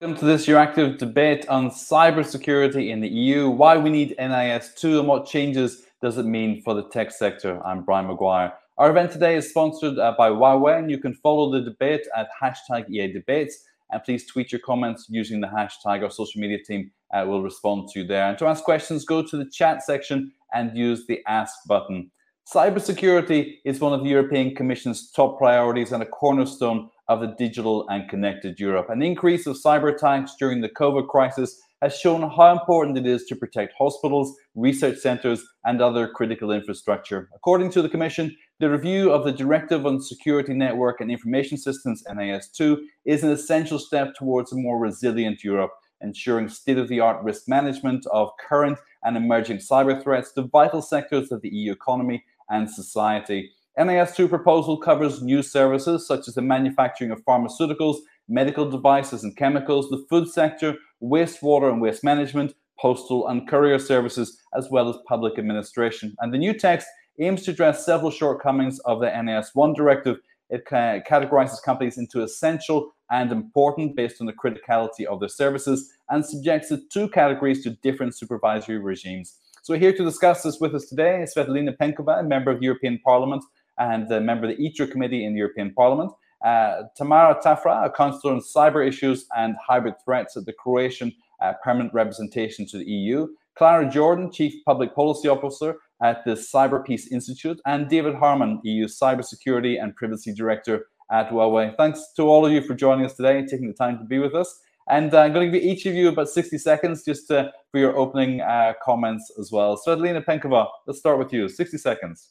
[0.00, 5.06] Welcome to this Euractiv debate on cybersecurity in the EU, why we need NIS2 and
[5.06, 7.64] what changes does it mean for the tech sector.
[7.64, 8.52] I'm Brian Maguire.
[8.76, 12.26] Our event today is sponsored uh, by Huawei and you can follow the debate at
[12.42, 13.56] hashtag EA Debates
[13.92, 16.02] and please tweet your comments using the hashtag.
[16.02, 18.28] Our social media team uh, will respond to you there.
[18.28, 22.10] And to ask questions, go to the chat section and use the ask button.
[22.52, 27.88] Cybersecurity is one of the European Commission's top priorities and a cornerstone of the digital
[27.88, 28.90] and connected Europe.
[28.90, 33.24] An increase of cyber attacks during the COVID crisis has shown how important it is
[33.24, 37.30] to protect hospitals, research centres, and other critical infrastructure.
[37.34, 42.04] According to the Commission, the review of the Directive on Security Network and Information Systems,
[42.10, 42.76] NIS2,
[43.06, 47.48] is an essential step towards a more resilient Europe, ensuring state of the art risk
[47.48, 52.70] management of current and emerging cyber threats to vital sectors of the EU economy and
[52.70, 53.50] society.
[53.78, 57.96] NIS2 proposal covers new services such as the manufacturing of pharmaceuticals,
[58.28, 64.40] medical devices and chemicals, the food sector, wastewater and waste management, postal and courier services,
[64.56, 66.14] as well as public administration.
[66.20, 66.86] And the new text
[67.20, 70.18] aims to address several shortcomings of the NIS1 directive.
[70.50, 76.24] It categorizes companies into essential and important based on the criticality of their services and
[76.24, 79.38] subjects the two categories to different supervisory regimes.
[79.64, 83.00] So here to discuss this with us today is Svetlina Penkova, member of the European
[83.02, 83.42] Parliament
[83.78, 86.12] and a member of the ITRE committee in the European Parliament.
[86.44, 91.54] Uh, Tamara Tafra, a councillor on cyber issues and hybrid threats at the Croatian uh,
[91.64, 93.26] permanent representation to the EU.
[93.56, 98.86] Clara Jordan, Chief Public Policy Officer at the Cyber Peace Institute, and David Harmon, EU
[98.86, 101.74] Cybersecurity and Privacy Director at Huawei.
[101.78, 104.18] Thanks to all of you for joining us today and taking the time to be
[104.18, 104.60] with us.
[104.88, 107.78] And uh, I'm going to give each of you about 60 seconds just to, for
[107.78, 109.80] your opening uh, comments as well.
[109.84, 111.48] Svetlina Penkova, let's start with you.
[111.48, 112.30] 60 seconds.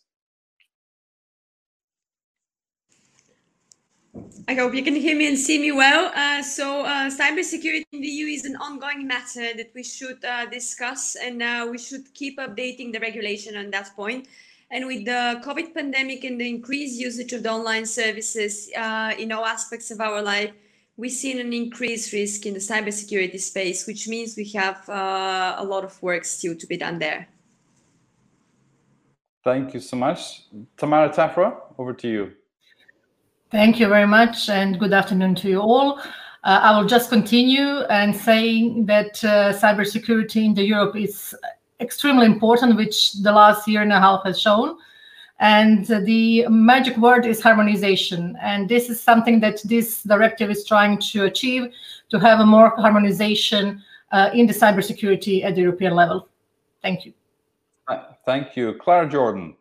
[4.47, 6.11] I hope you can hear me and see me well.
[6.13, 10.45] Uh, so, uh, cybersecurity in the EU is an ongoing matter that we should uh,
[10.45, 14.27] discuss, and uh, we should keep updating the regulation on that point.
[14.69, 19.31] And with the COVID pandemic and the increased usage of the online services uh, in
[19.31, 20.51] all aspects of our life,
[20.97, 25.63] we've seen an increased risk in the cybersecurity space, which means we have uh, a
[25.63, 27.27] lot of work still to be done there.
[29.43, 30.43] Thank you so much.
[30.77, 32.31] Tamara Tafra, over to you.
[33.51, 35.99] Thank you very much, and good afternoon to you all.
[36.43, 41.35] Uh, I will just continue and saying that uh, cybersecurity in the Europe is
[41.79, 44.77] extremely important, which the last year and a half has shown.
[45.39, 48.37] And uh, the magic word is harmonization.
[48.41, 51.73] And this is something that this directive is trying to achieve,
[52.09, 56.29] to have a more harmonization uh, in the cybersecurity at the European level.
[56.81, 57.13] Thank you.
[58.25, 58.73] Thank you.
[58.75, 59.55] Clara Jordan.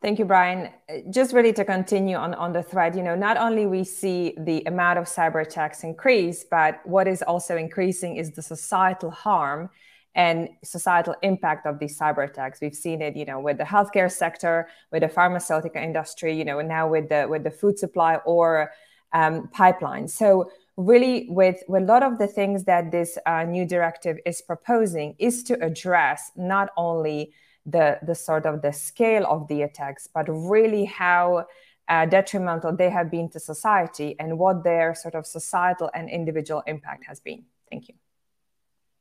[0.00, 0.70] Thank you, Brian.
[1.10, 4.62] Just really to continue on, on the thread, you know, not only we see the
[4.64, 9.68] amount of cyber attacks increase, but what is also increasing is the societal harm
[10.14, 12.60] and societal impact of these cyber attacks.
[12.60, 16.60] We've seen it, you know, with the healthcare sector, with the pharmaceutical industry, you know,
[16.60, 18.72] now with the with the food supply or
[19.12, 20.08] um, pipeline.
[20.08, 24.40] So really, with, with a lot of the things that this uh, new directive is
[24.40, 27.32] proposing, is to address not only
[27.66, 31.46] the the sort of the scale of the attacks, but really how
[31.88, 36.62] uh, detrimental they have been to society and what their sort of societal and individual
[36.66, 37.44] impact has been.
[37.70, 37.94] Thank you.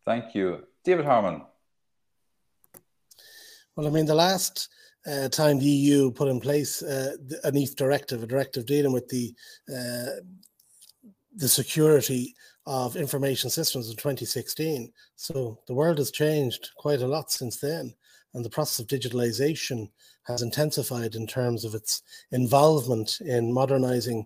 [0.06, 1.44] Thank you, David Harmon.
[3.76, 4.70] Well, I mean, the last
[5.06, 9.08] uh, time the EU put in place uh, an EIF directive, a directive dealing with
[9.08, 9.36] the
[9.72, 10.22] uh,
[11.36, 12.34] the security
[12.66, 14.92] of information systems in 2016.
[15.16, 17.94] So the world has changed quite a lot since then
[18.34, 19.90] and the process of digitalization
[20.24, 22.02] has intensified in terms of its
[22.32, 24.26] involvement in modernizing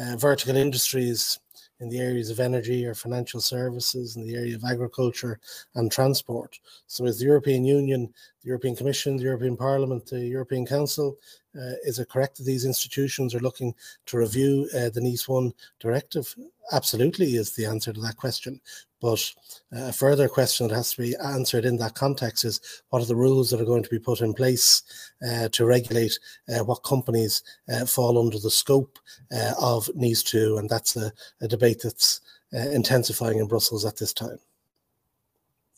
[0.00, 1.38] uh, vertical industries
[1.84, 5.38] in the areas of energy or financial services, in the area of agriculture
[5.74, 6.58] and transport.
[6.86, 8.12] So, as the European Union,
[8.42, 11.18] the European Commission, the European Parliament, the European Council,
[11.54, 13.74] uh, is it correct that these institutions are looking
[14.06, 16.34] to review uh, the NIS 1 directive?
[16.72, 18.60] Absolutely, is the answer to that question.
[19.04, 19.34] But
[19.76, 22.58] uh, a further question that has to be answered in that context is
[22.88, 24.82] what are the rules that are going to be put in place
[25.28, 26.18] uh, to regulate
[26.48, 28.98] uh, what companies uh, fall under the scope
[29.30, 30.56] uh, of NIS 2?
[30.56, 31.12] And that's a,
[31.42, 32.22] a debate that's
[32.54, 34.38] uh, intensifying in Brussels at this time.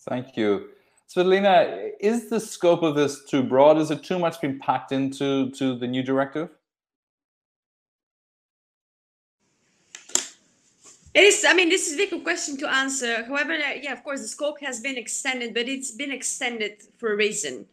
[0.08, 0.68] Thank you.
[1.12, 3.76] Svetlina, is the scope of this too broad?
[3.78, 6.50] Is it too much being packed into to the new directive?
[11.16, 11.46] It is.
[11.48, 13.24] I mean, this is a difficult question to answer.
[13.24, 17.14] However, uh, yeah, of course, the scope has been extended, but it's been extended for
[17.14, 17.64] a reason.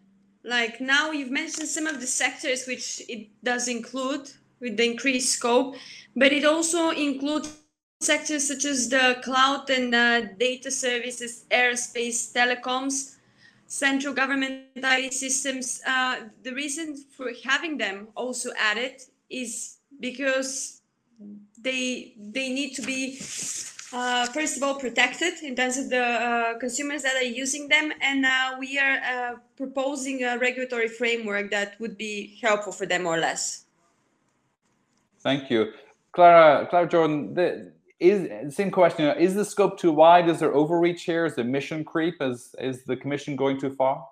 [0.46, 4.32] Like now, you've mentioned some of the sectors which it does include
[4.62, 5.76] with the increased scope,
[6.16, 7.54] but it also includes
[8.00, 13.18] sectors such as the cloud and uh, data services, aerospace, telecoms,
[13.68, 15.82] central government IT systems.
[15.86, 20.80] Uh, the reason for having them also added is because
[21.60, 23.20] they they need to be
[23.94, 27.94] uh, first of all protected in terms of the uh, consumers that are using them.
[28.02, 33.04] And uh, we are uh, proposing a regulatory framework that would be helpful for them
[33.04, 33.66] more or less.
[35.22, 35.72] Thank you.
[36.12, 39.06] Clara clara jordan the, is same question.
[39.18, 40.28] Is the scope too wide?
[40.28, 41.26] Is there overreach here?
[41.26, 42.16] Is the mission creep?
[42.22, 44.06] Is is the commission going too far?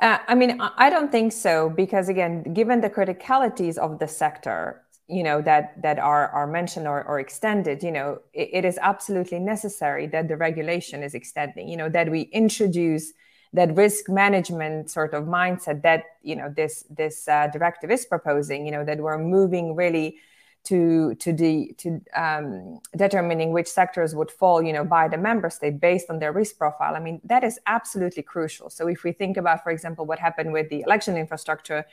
[0.00, 4.82] Uh, I mean, I don't think so because again, given the criticalities of the sector,
[5.10, 8.78] you know that that are are mentioned or, or extended you know it, it is
[8.80, 13.12] absolutely necessary that the regulation is extending you know that we introduce
[13.52, 18.64] that risk management sort of mindset that you know this this uh, directive is proposing
[18.64, 20.16] you know that we're moving really
[20.62, 25.48] to to the to um, determining which sectors would fall you know by the member
[25.50, 26.94] state based on their risk profile.
[26.94, 28.68] I mean that is absolutely crucial.
[28.70, 31.84] So if we think about for example what happened with the election infrastructure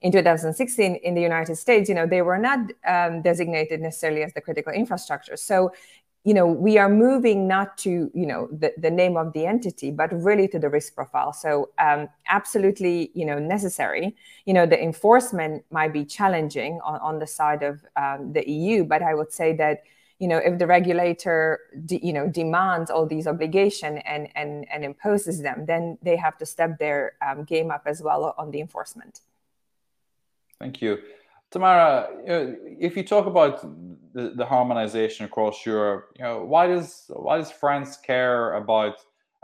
[0.00, 4.32] in 2016 in the United States, you know, they were not um, designated necessarily as
[4.34, 5.36] the critical infrastructure.
[5.36, 5.72] So,
[6.24, 9.90] you know, we are moving not to, you know, the, the name of the entity,
[9.90, 11.32] but really to the risk profile.
[11.34, 14.16] So, um, absolutely, you know, necessary.
[14.46, 18.84] You know, the enforcement might be challenging on, on the side of um, the EU,
[18.84, 19.82] but I would say that
[20.20, 24.84] you know if the regulator de, you know demands all these obligation and and and
[24.84, 28.60] imposes them then they have to step their um, game up as well on the
[28.60, 29.20] enforcement
[30.58, 30.98] Thank you.
[31.50, 33.62] Tamara, if you talk about
[34.12, 38.96] the, the, harmonization across Europe, you know, why does why does France care about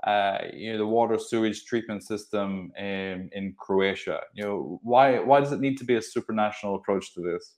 [0.04, 4.20] uh, you know the water sewage treatment system in, in Croatia?
[4.34, 7.54] You know, why why does it need to be a supranational approach to this?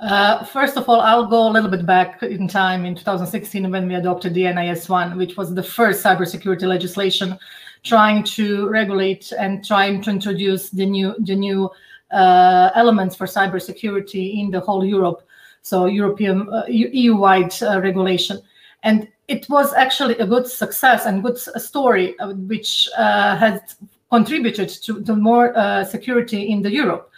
[0.00, 3.88] Uh, first of all, I'll go a little bit back in time in 2016 when
[3.88, 7.38] we adopted the NIS 1, which was the first cybersecurity legislation
[7.84, 11.70] trying to regulate and trying to introduce the new the new
[12.10, 15.22] uh, elements for cybersecurity in the whole Europe,
[15.62, 18.40] so European uh, EU-wide uh, regulation,
[18.82, 23.60] and it was actually a good success and good story, uh, which uh, has
[24.10, 27.10] contributed to, to more uh, security in the Europe.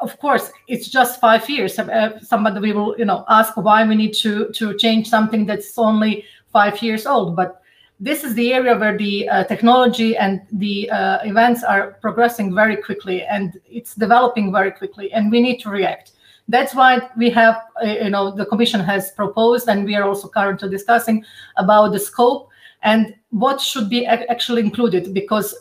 [0.00, 1.74] of course, it's just five years.
[2.22, 6.82] somebody will, you know, ask why we need to to change something that's only five
[6.82, 7.62] years old, but
[8.00, 12.76] this is the area where the uh, technology and the uh, events are progressing very
[12.76, 16.12] quickly and it's developing very quickly and we need to react.
[16.46, 20.28] That's why we have uh, you know the commission has proposed and we are also
[20.28, 21.24] currently discussing
[21.56, 22.48] about the scope
[22.82, 25.54] and what should be actually included because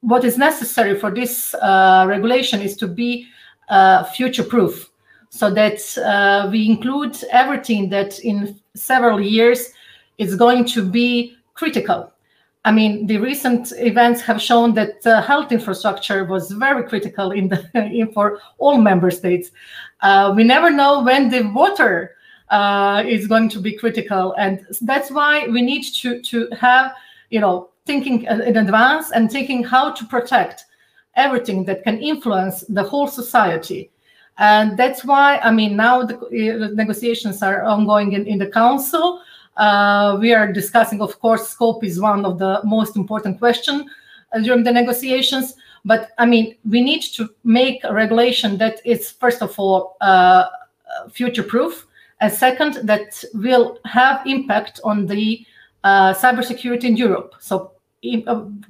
[0.00, 3.26] what is necessary for this uh, regulation is to be
[3.68, 4.90] uh, future proof
[5.30, 9.72] so that uh, we include everything that in several years
[10.18, 12.12] is going to be critical.
[12.66, 17.48] I mean, the recent events have shown that uh, health infrastructure was very critical in
[17.48, 19.50] the in, for all member states.
[20.00, 22.16] Uh, we never know when the water
[22.50, 26.92] uh, is going to be critical, and that's why we need to to have
[27.30, 30.64] you know thinking in advance and thinking how to protect
[31.16, 33.90] everything that can influence the whole society.
[34.38, 39.20] And that's why I mean now the, the negotiations are ongoing in, in the council.
[39.56, 43.88] Uh, we are discussing, of course, scope is one of the most important question
[44.32, 45.54] uh, during the negotiations.
[45.84, 50.46] But I mean, we need to make a regulation that is, first of all, uh,
[51.12, 51.86] future-proof,
[52.20, 55.44] and second, that will have impact on the
[55.82, 57.34] uh, cybersecurity in Europe.
[57.40, 57.72] So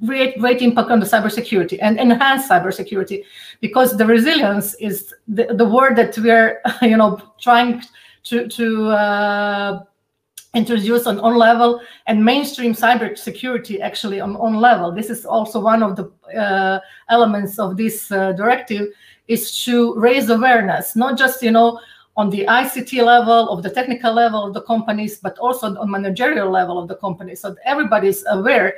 [0.05, 3.23] great great impact on the cybersecurity and enhance cybersecurity
[3.59, 7.83] because the resilience is the, the word that we're you know trying
[8.23, 8.91] to to
[10.55, 14.91] introduced on on level and mainstream cyber security actually on on level.
[14.91, 18.87] This is also one of the uh, elements of this uh, directive
[19.27, 21.79] is to raise awareness, not just you know
[22.17, 26.49] on the ICT level of the technical level of the companies, but also on managerial
[26.49, 28.75] level of the company, so everybody is aware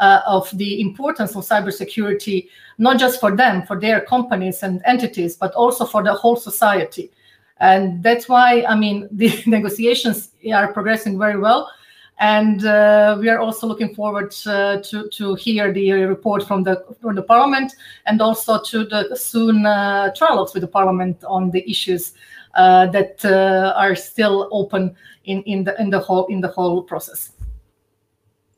[0.00, 5.36] uh, of the importance of cybersecurity, not just for them, for their companies and entities,
[5.36, 7.12] but also for the whole society
[7.60, 11.70] and that's why i mean the negotiations are progressing very well.
[12.18, 16.84] And uh, we are also looking forward uh, to to hear the report from the
[17.00, 17.72] from the parliament
[18.04, 22.12] and also to the soon uh, trialogues with the parliament on the issues
[22.56, 26.82] uh, that uh, are still open in in the in the whole in the whole
[26.82, 27.32] process.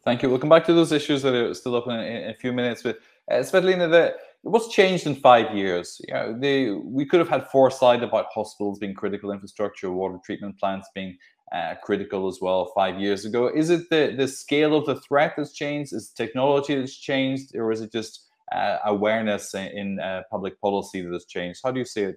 [0.04, 0.30] Thank you.
[0.30, 2.82] We'll come back to those issues that are still open in, in a few minutes
[2.82, 2.98] but
[3.30, 6.00] uh, Svetlina, the what's changed in five years?
[6.06, 10.88] You know, we could have had foresight about hospitals being critical infrastructure, water treatment plants
[10.94, 11.16] being
[11.52, 13.48] uh, critical as well five years ago.
[13.48, 15.92] Is it the, the scale of the threat that's changed?
[15.92, 17.54] Is technology that's changed?
[17.54, 21.60] Or is it just uh, awareness in, in uh, public policy that has changed?
[21.62, 22.16] How do you see it?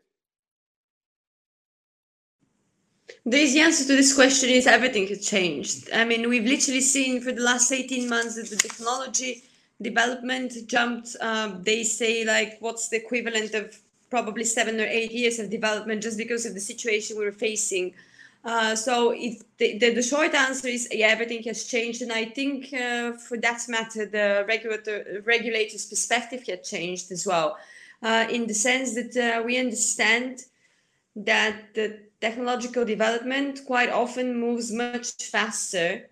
[3.23, 5.89] The easy answer to this question is everything has changed.
[5.93, 9.43] I mean, we've literally seen for the last 18 months that the technology
[9.81, 11.15] development jumped.
[11.21, 13.77] Um, they say, like, what's the equivalent of
[14.09, 17.93] probably seven or eight years of development just because of the situation we were facing.
[18.43, 22.25] Uh, so if the, the, the, short answer is yeah, everything has changed, and I
[22.25, 27.57] think uh, for that matter, the regulator regulator's perspective has changed as well,
[28.03, 30.43] uh, in the sense that uh, we understand
[31.15, 36.07] that the technological development quite often moves much faster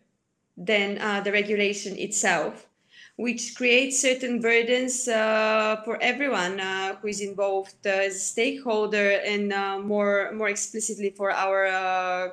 [0.58, 2.68] than uh, the regulation itself,
[3.16, 9.54] which creates certain burdens uh, for everyone uh, who is involved as a stakeholder and
[9.54, 12.30] uh, more more explicitly for our uh,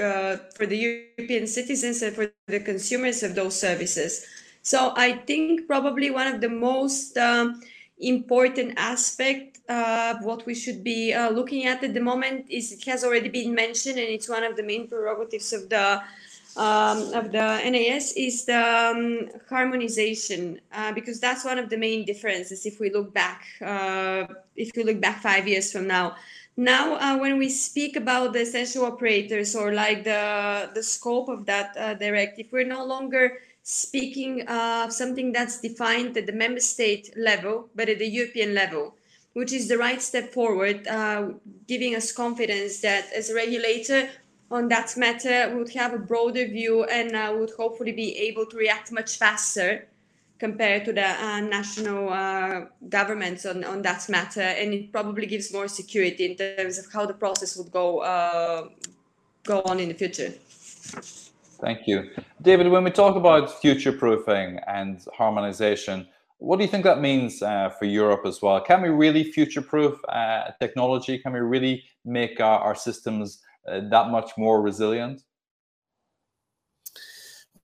[0.00, 4.26] uh, for the European citizens and for the consumers of those services.
[4.62, 7.60] So I think probably one of the most um,
[7.98, 12.84] important aspect of what we should be uh, looking at at the moment is it
[12.84, 16.00] has already been mentioned and it's one of the main prerogatives of the
[16.58, 22.04] um, of the NIS is the um, harmonization uh, because that's one of the main
[22.04, 26.16] differences if we look back uh, if we look back five years from now.
[26.56, 31.46] Now uh, when we speak about the essential operators or like the the scope of
[31.46, 37.12] that uh, directive we're no longer speaking of something that's defined at the member state
[37.18, 38.94] level, but at the European level,
[39.34, 41.28] which is the right step forward, uh,
[41.66, 44.08] giving us confidence that as a regulator
[44.50, 48.46] on that matter, we would have a broader view and uh, would hopefully be able
[48.46, 49.86] to react much faster
[50.38, 54.40] compared to the uh, national uh, governments on, on that matter.
[54.40, 58.68] And it probably gives more security in terms of how the process would go, uh,
[59.44, 60.32] go on in the future.
[61.60, 62.10] Thank you.
[62.40, 66.06] David, when we talk about future proofing and harmonization,
[66.38, 68.60] what do you think that means uh, for Europe as well?
[68.60, 71.18] Can we really future proof uh, technology?
[71.18, 75.22] Can we really make our, our systems Uh, that much more resilient?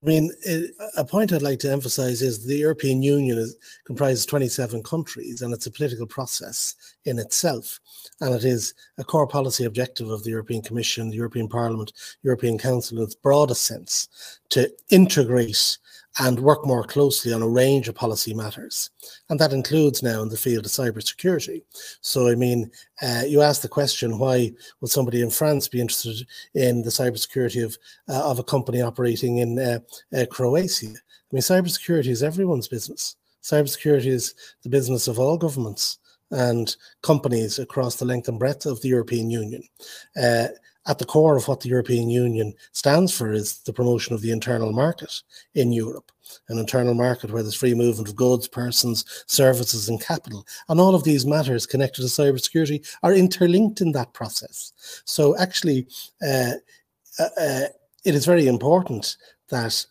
[0.04, 3.56] I mean, uh, a point I'd like to emphasize is the European Union is,
[3.87, 6.75] comprises 27 countries and it's a political process
[7.06, 7.80] in itself.
[8.20, 11.92] And it is a core policy objective of the European Commission, the European Parliament,
[12.23, 15.78] European Council in its broadest sense to integrate
[16.18, 18.90] and work more closely on a range of policy matters.
[19.28, 21.62] And that includes now in the field of cybersecurity.
[22.00, 22.71] So, I mean,
[23.02, 27.64] uh, you asked the question why would somebody in France be interested in the cybersecurity
[27.64, 27.76] of,
[28.09, 29.80] uh, of a company operating in uh,
[30.16, 30.87] uh Croatia?
[30.87, 33.16] I mean, cybersecurity is everyone's business.
[33.42, 35.99] Cybersecurity is the business of all governments
[36.30, 39.62] and companies across the length and breadth of the European Union.
[40.86, 44.30] At the core of what the European Union stands for is the promotion of the
[44.30, 45.22] internal market
[45.54, 46.12] in Europe,
[46.48, 50.46] an internal market where there's free movement of goods, persons, services, and capital.
[50.68, 54.72] And all of these matters connected to cybersecurity are interlinked in that process.
[55.06, 55.86] So, actually,
[56.22, 56.52] uh,
[57.18, 57.64] uh, uh
[58.04, 59.16] it is very important
[59.48, 59.86] that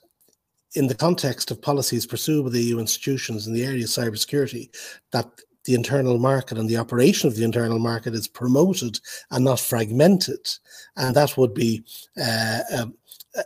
[0.75, 4.69] in the context of policies pursued by the EU institutions in the area of cybersecurity,
[5.12, 5.29] that
[5.65, 9.00] the internal market and the operation of the internal market is promoted
[9.32, 10.50] and not fragmented.
[10.98, 11.84] And that would be
[12.22, 12.93] uh, um,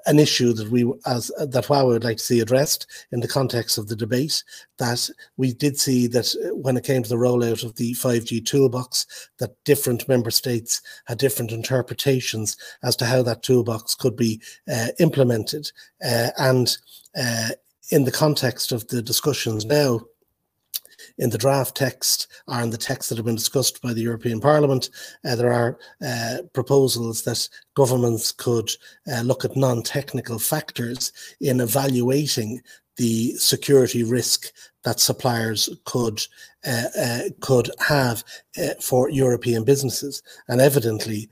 [0.05, 3.77] an issue that we as that Huawei would like to see addressed in the context
[3.77, 4.43] of the debate
[4.79, 9.29] that we did see that when it came to the rollout of the 5G toolbox
[9.39, 14.88] that different member states had different interpretations as to how that toolbox could be uh,
[15.00, 15.71] implemented
[16.03, 16.77] uh, and
[17.17, 17.50] uh,
[17.91, 20.01] in the context of the discussions now
[21.17, 24.39] in the draft text or in the text that have been discussed by the European
[24.39, 24.89] Parliament,
[25.25, 28.69] uh, there are uh, proposals that governments could
[29.12, 32.62] uh, look at non technical factors in evaluating
[32.97, 34.51] the security risk
[34.83, 36.19] that suppliers could
[36.65, 38.24] uh, uh, could have
[38.57, 41.29] uh, for European businesses, and evidently,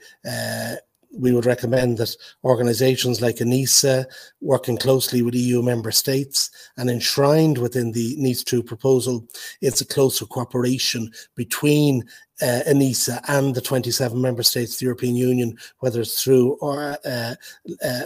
[1.11, 4.05] we would recommend that organisations like ENISA,
[4.41, 9.27] working closely with EU member states and enshrined within the NIS 2 proposal,
[9.61, 12.03] it's a closer cooperation between
[12.41, 16.97] uh, ENISA and the 27 member states of the European Union, whether it's through or,
[17.05, 17.35] uh,
[17.83, 18.01] uh,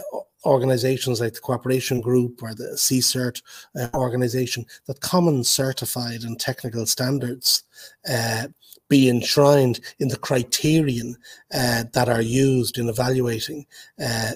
[0.45, 3.41] organizations like the Cooperation Group or the CSIRT
[3.75, 7.63] uh, organization, that common certified and technical standards
[8.09, 8.47] uh,
[8.89, 11.15] be enshrined in the criterion
[11.53, 13.65] uh, that are used in evaluating
[14.03, 14.31] uh,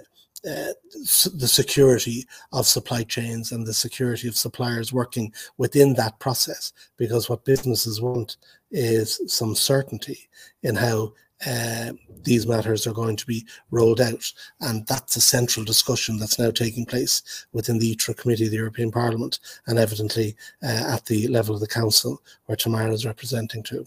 [0.45, 6.73] uh, the security of supply chains and the security of suppliers working within that process.
[6.97, 8.37] Because what businesses want
[8.69, 10.29] is some certainty
[10.61, 11.13] in how
[11.47, 14.31] uh, these matters are going to be rolled out.
[14.61, 18.57] And that's a central discussion that's now taking place within the ITRE Committee of the
[18.57, 23.63] European Parliament and evidently uh, at the level of the Council, where Tamara is representing
[23.63, 23.85] too.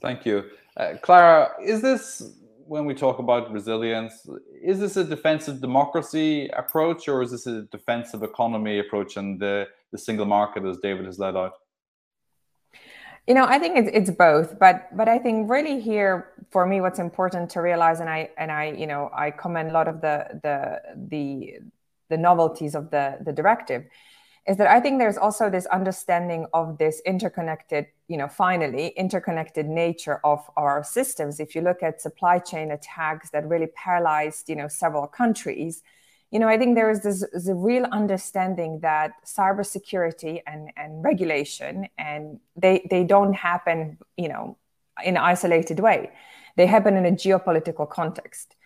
[0.00, 0.44] Thank you.
[0.76, 2.22] Uh, Clara, is this,
[2.66, 4.26] when we talk about resilience,
[4.62, 9.68] is this a defensive democracy approach or is this a defensive economy approach and the,
[9.90, 11.54] the single market as David has laid out?
[13.30, 16.80] You know, I think it's it's both, but but I think really here for me,
[16.80, 20.00] what's important to realize, and I and I, you know, I commend a lot of
[20.00, 20.82] the the
[21.12, 21.60] the
[22.08, 23.84] the novelties of the the directive,
[24.48, 29.66] is that I think there's also this understanding of this interconnected, you know, finally interconnected
[29.68, 31.38] nature of our systems.
[31.38, 35.84] If you look at supply chain attacks that really paralyzed, you know, several countries
[36.30, 41.88] you know, I think there is this, this real understanding that cybersecurity and, and regulation
[41.98, 44.56] and they they don't happen, you know,
[45.04, 46.10] in an isolated way.
[46.56, 48.56] They happen in a geopolitical context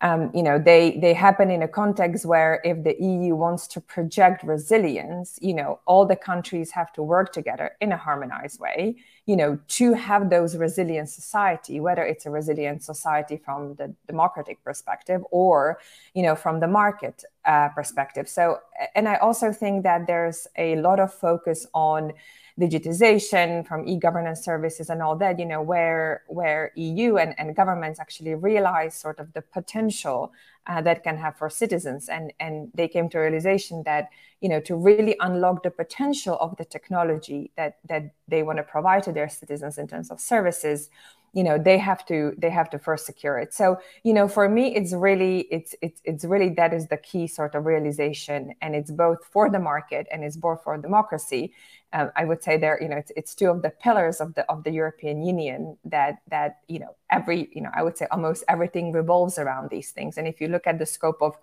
[0.00, 3.80] um, you know they they happen in a context where if the eu wants to
[3.80, 8.96] project resilience you know all the countries have to work together in a harmonized way
[9.26, 14.62] you know to have those resilient society whether it's a resilient society from the democratic
[14.62, 15.78] perspective or
[16.14, 18.28] you know from the market uh, perspective.
[18.28, 18.58] So
[18.94, 22.12] and i also think that there's a lot of focus on
[22.58, 27.98] digitization from e-governance services and all that you know where where eu and, and governments
[27.98, 30.32] actually realize sort of the potential
[30.66, 32.08] uh, that can have for citizens.
[32.08, 34.08] And and they came to a realization that
[34.40, 38.62] you know to really unlock the potential of the technology that that they want to
[38.62, 40.90] provide to their citizens in terms of services
[41.34, 43.52] you know they have to they have to first secure it.
[43.52, 47.26] So you know for me it's really it's it's it's really that is the key
[47.26, 48.54] sort of realization.
[48.62, 51.52] And it's both for the market and it's both for democracy.
[51.92, 54.42] Um, i would say there you know it's, it's two of the pillars of the
[54.50, 58.42] of the european union that that you know every you know i would say almost
[58.48, 60.18] everything revolves around these things.
[60.18, 61.36] And if you look at the scope of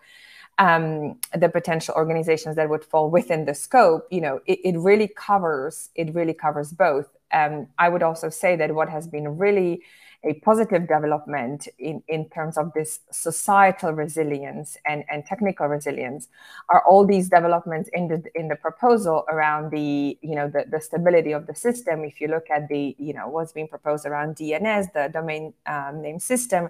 [0.57, 5.07] um, the potential organizations that would fall within the scope, you know, it, it really
[5.07, 7.07] covers it really covers both.
[7.33, 9.83] Um, I would also say that what has been really
[10.23, 16.27] a positive development in, in terms of this societal resilience and, and technical resilience
[16.69, 20.79] are all these developments in the in the proposal around the you know the, the
[20.79, 22.03] stability of the system.
[22.03, 26.01] If you look at the you know what's being proposed around dns the domain um,
[26.01, 26.69] name system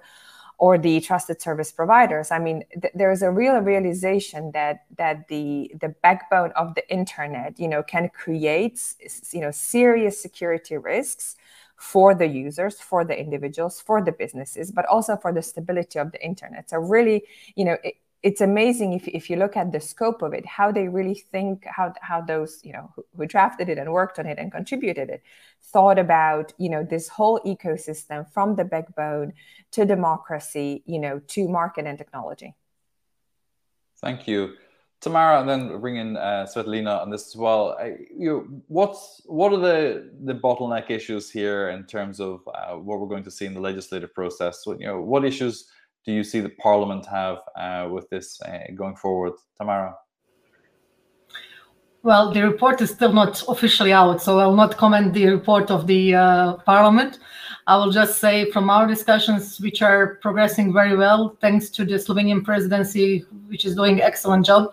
[0.61, 2.29] or the trusted service providers.
[2.29, 7.59] I mean th- there's a real realization that that the the backbone of the internet
[7.59, 8.79] you know can create
[9.31, 11.35] you know serious security risks
[11.77, 16.11] for the users for the individuals for the businesses but also for the stability of
[16.11, 16.69] the internet.
[16.69, 17.23] So really
[17.55, 17.77] you know
[18.23, 21.65] it's amazing if, if you look at the scope of it how they really think
[21.65, 25.09] how how those you know who, who, drafted it and worked on it and contributed
[25.09, 25.23] it
[25.63, 29.33] thought about you know this whole ecosystem from the backbone
[29.71, 32.55] to democracy you know to market and technology.
[33.99, 34.53] Thank you.
[34.99, 37.75] Tamara and then bring in uh, svetlina on this as well.
[37.79, 42.99] I, you what's what are the the bottleneck issues here in terms of uh, what
[42.99, 44.63] we're going to see in the legislative process?
[44.67, 45.71] You know what issues
[46.05, 49.95] do you see the Parliament have uh, with this uh, going forward, Tamara?
[52.03, 55.69] Well, the report is still not officially out, so I will not comment the report
[55.69, 57.19] of the uh, Parliament.
[57.67, 61.93] I will just say from our discussions, which are progressing very well, thanks to the
[61.93, 64.71] Slovenian presidency, which is doing excellent job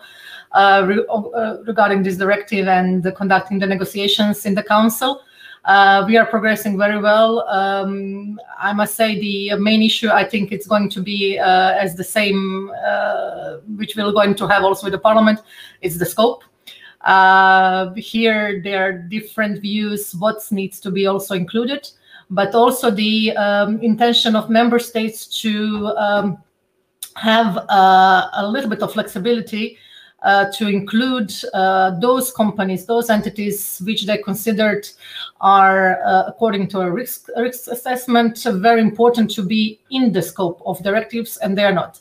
[0.52, 5.20] uh, re uh, regarding this directive and conducting the negotiations in the Council.
[5.68, 7.46] Uh, we are progressing very well.
[7.46, 11.94] Um, I must say the main issue, I think it's going to be uh, as
[11.94, 15.40] the same, uh, which we're going to have also with the parliament,
[15.82, 16.42] is the scope.
[17.02, 21.86] Uh, here there are different views, what needs to be also included,
[22.30, 26.42] but also the um, intention of member states to um,
[27.16, 29.76] have uh, a little bit of flexibility
[30.24, 34.88] to include uh, those companies, those entities which they considered
[35.40, 40.60] are, uh, according to a risk, risk assessment, very important to be in the scope
[40.66, 42.00] of directives, and they're not.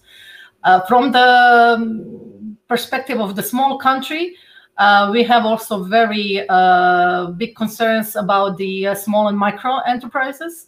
[0.64, 4.36] Uh, from the um, perspective of the small country,
[4.78, 10.68] uh, we have also very uh, big concerns about the small and micro enterprises.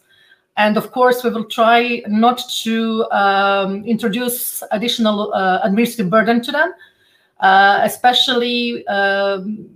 [0.56, 5.32] And of course, we will try not to um, introduce additional
[5.62, 6.74] administrative burden to them,
[7.40, 9.68] uh, especially um,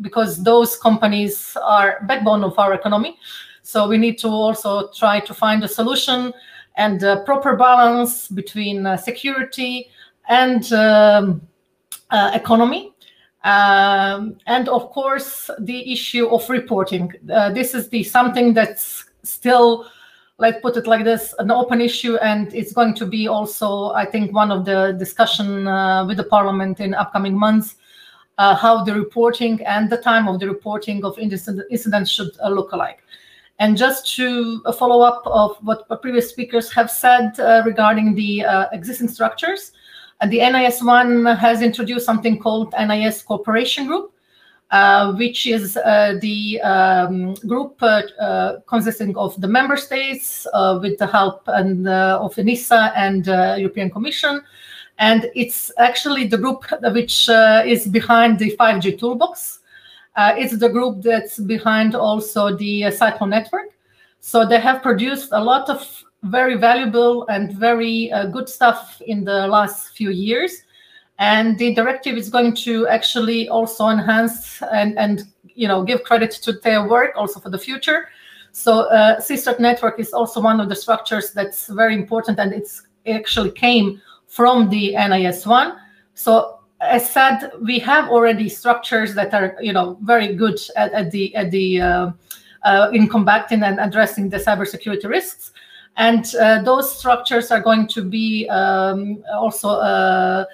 [0.00, 3.16] because those companies are backbone of our economy.
[3.62, 6.32] So we need to also try to find a solution
[6.76, 9.88] and a proper balance between uh, security
[10.28, 11.42] and um,
[12.10, 12.92] uh, economy.
[13.44, 17.12] Um, and of course, the issue of reporting.
[17.32, 19.86] Uh, this is the something that's still,
[20.42, 24.04] let's put it like this, an open issue, and it's going to be also, I
[24.04, 27.76] think, one of the discussion uh, with the Parliament in upcoming months.
[28.38, 32.72] Uh, how the reporting and the time of the reporting of incidents should uh, look
[32.72, 33.00] alike.
[33.58, 38.66] And just to follow up of what previous speakers have said uh, regarding the uh,
[38.72, 39.72] existing structures,
[40.20, 44.11] and the NIS1 has introduced something called NIS Cooperation Group,
[44.72, 50.78] uh, which is uh, the um, group uh, uh consisting of the member states uh,
[50.80, 53.26] with the help and, of ENISA and
[53.60, 54.42] European Commission.
[54.98, 57.28] And it's actually the group which
[57.66, 59.60] is behind the 5G toolbox.
[60.16, 63.68] it's the group that's behind also the Cyclone network.
[64.20, 65.80] So they have produced a lot of
[66.22, 70.62] very valuable and very good stuff in the last few years.
[71.18, 75.22] And the directive is going to actually also enhance and, and
[75.54, 78.08] you know give credit to their work also for the future.
[78.52, 79.20] So uh,
[79.58, 84.00] network is also one of the structures that's very important, and it's it actually came
[84.26, 85.76] from the NIS1.
[86.14, 91.10] So as said, we have already structures that are you know very good at, at
[91.10, 92.10] the at the uh,
[92.64, 95.52] uh, in combating and addressing the cybersecurity risks.
[95.96, 100.46] And uh, those structures are going to be um, also uh,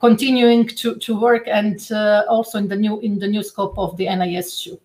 [0.00, 3.96] continuing to, to work and uh, also in the new in the new scope of
[3.96, 4.78] the NIS2.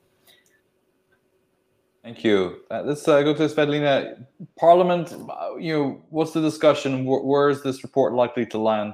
[2.04, 2.62] Thank you.
[2.69, 4.28] Uh, let's uh, go to Svetlina.
[4.60, 7.04] Parliament, uh, you know, what's the discussion?
[7.04, 8.93] Where, where is this report likely to land?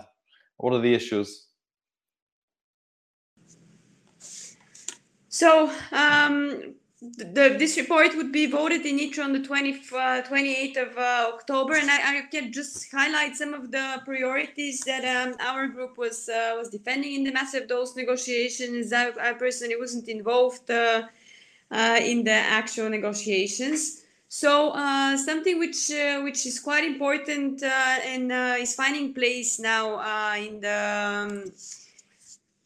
[0.55, 1.47] What are the issues?
[5.27, 10.77] So, um, the, this report would be voted in ITRE on the 20, uh, 28th
[10.77, 15.35] of uh, October, and I, I, can just highlight some of the priorities that um,
[15.39, 18.93] our group was uh, was defending in the massive dose negotiations.
[18.93, 21.07] I, I personally wasn't involved uh,
[21.71, 24.03] uh, in the actual negotiations.
[24.27, 25.91] So uh, something which
[26.23, 31.51] which is quite important and is finding place now in the um,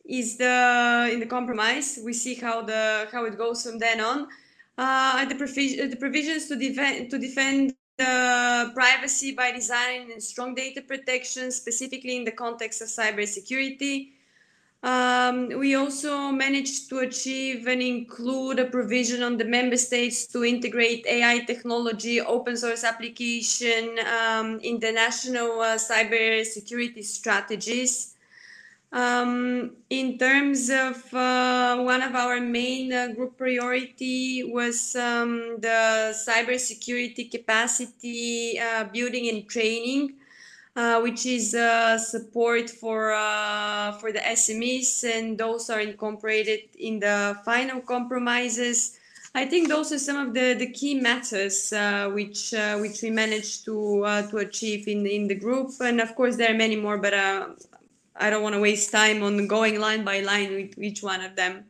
[0.08, 2.00] is the in the compromise.
[2.04, 4.28] We see how the how it goes from then on.
[4.78, 10.54] Uh, the, provi- the provisions to defend to defend the privacy by design and strong
[10.54, 14.10] data protection, specifically in the context of cybersecurity.
[14.84, 20.44] Um, we also managed to achieve and include a provision on the member states to
[20.44, 28.14] integrate AI technology, open source application um, in the national uh, cybersecurity strategies.
[28.95, 36.15] Um, in terms of uh, one of our main uh, group priority was um, the
[36.15, 40.13] cybersecurity capacity uh, building and training,
[40.77, 47.01] uh, which is uh, support for uh, for the SMEs, and those are incorporated in
[47.01, 48.97] the final compromises.
[49.36, 51.73] I think those are some of the, the key matters
[52.13, 56.49] which which we managed to to achieve in in the group, and of course there
[56.51, 57.13] are many more, but
[58.17, 61.36] I don't want to waste time on going line by line with each one of
[61.36, 61.65] them.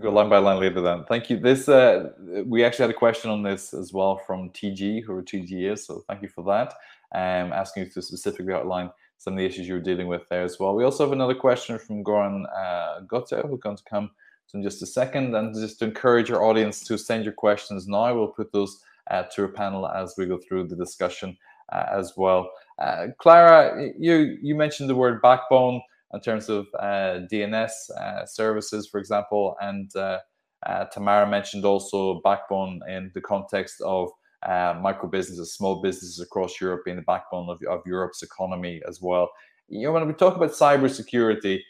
[0.00, 1.04] Go line by line later then.
[1.04, 1.38] Thank you.
[1.38, 2.10] This uh,
[2.44, 5.86] we actually had a question on this as well from TG, who TG is.
[5.86, 6.74] So thank you for that.
[7.14, 10.58] Um, asking you to specifically outline some of the issues you're dealing with there as
[10.58, 10.74] well.
[10.74, 14.10] We also have another question from Goran uh, Goto, who's going to come
[14.54, 15.34] in just a second.
[15.34, 19.24] And just to encourage our audience to send your questions now, we'll put those uh,
[19.34, 21.36] to a panel as we go through the discussion
[21.72, 22.50] as well.
[22.78, 25.80] Uh, Clara, you you mentioned the word backbone
[26.12, 30.18] in terms of uh, DNS uh, services, for example, and uh,
[30.66, 34.10] uh, Tamara mentioned also backbone in the context of
[34.46, 39.30] micro businesses, small businesses across Europe being the backbone of, of Europe's economy as well.
[39.68, 41.60] You know, when we talk about cybersecurity,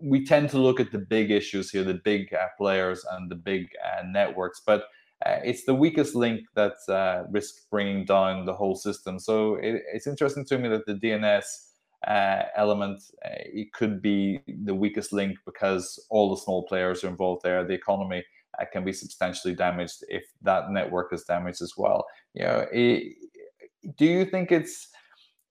[0.00, 3.68] we tend to look at the big issues here, the big players and the big
[4.06, 4.84] networks, but uh,
[5.42, 9.18] it's the weakest link that uh, risks bringing down the whole system.
[9.18, 11.44] So it, it's interesting to me that the DNS
[12.06, 17.08] uh, element uh, it could be the weakest link because all the small players are
[17.08, 17.64] involved there.
[17.64, 18.22] The economy
[18.60, 22.04] uh, can be substantially damaged if that network is damaged as well.
[22.34, 23.14] You know, it,
[23.96, 24.88] do you think it's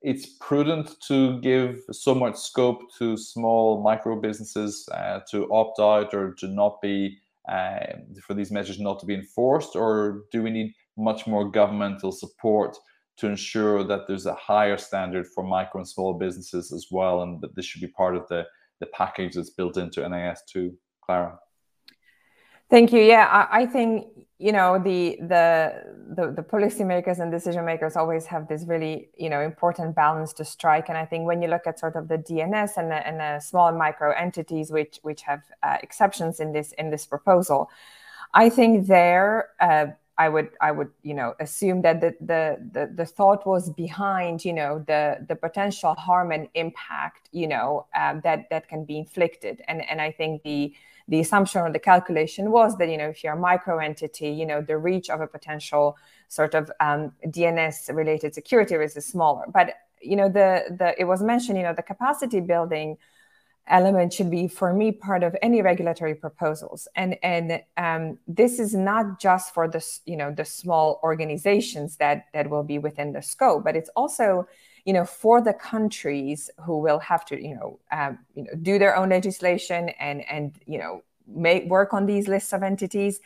[0.03, 6.13] it's prudent to give so much scope to small micro businesses uh, to opt out
[6.13, 7.17] or to not be
[7.49, 7.77] uh,
[8.25, 12.77] for these measures not to be enforced, or do we need much more governmental support
[13.17, 17.41] to ensure that there's a higher standard for micro and small businesses as well, and
[17.41, 18.45] that this should be part of the
[18.79, 20.73] the package that's built into NIS two,
[21.06, 21.38] Clara?
[22.69, 23.02] Thank you.
[23.02, 24.08] Yeah, I, I think
[24.39, 29.30] you know the the the, the policymakers and decision makers always have this really you
[29.30, 32.17] know important balance to strike and i think when you look at sort of the
[32.17, 36.73] dns and the, and the small micro entities which which have uh, exceptions in this
[36.73, 37.69] in this proposal
[38.34, 42.91] i think there uh, I would I would you know assume that the, the the
[42.93, 48.21] the thought was behind you know the the potential harm and impact you know um,
[48.23, 50.71] that that can be inflicted and and I think the
[51.07, 54.45] the assumption or the calculation was that you know if you're a micro entity you
[54.45, 55.97] know the reach of a potential
[56.33, 59.45] sort of um, DNS related security risk is smaller.
[59.53, 62.97] But you know the the it was mentioned you know the capacity building
[63.67, 66.87] element should be for me part of any regulatory proposals.
[66.95, 72.25] And and um, this is not just for the you know the small organizations that
[72.33, 74.47] that will be within the scope but it's also
[74.85, 78.77] you know, for the countries who will have to, you know, um, you know, do
[78.79, 83.19] their own legislation and and you know, make work on these lists of entities.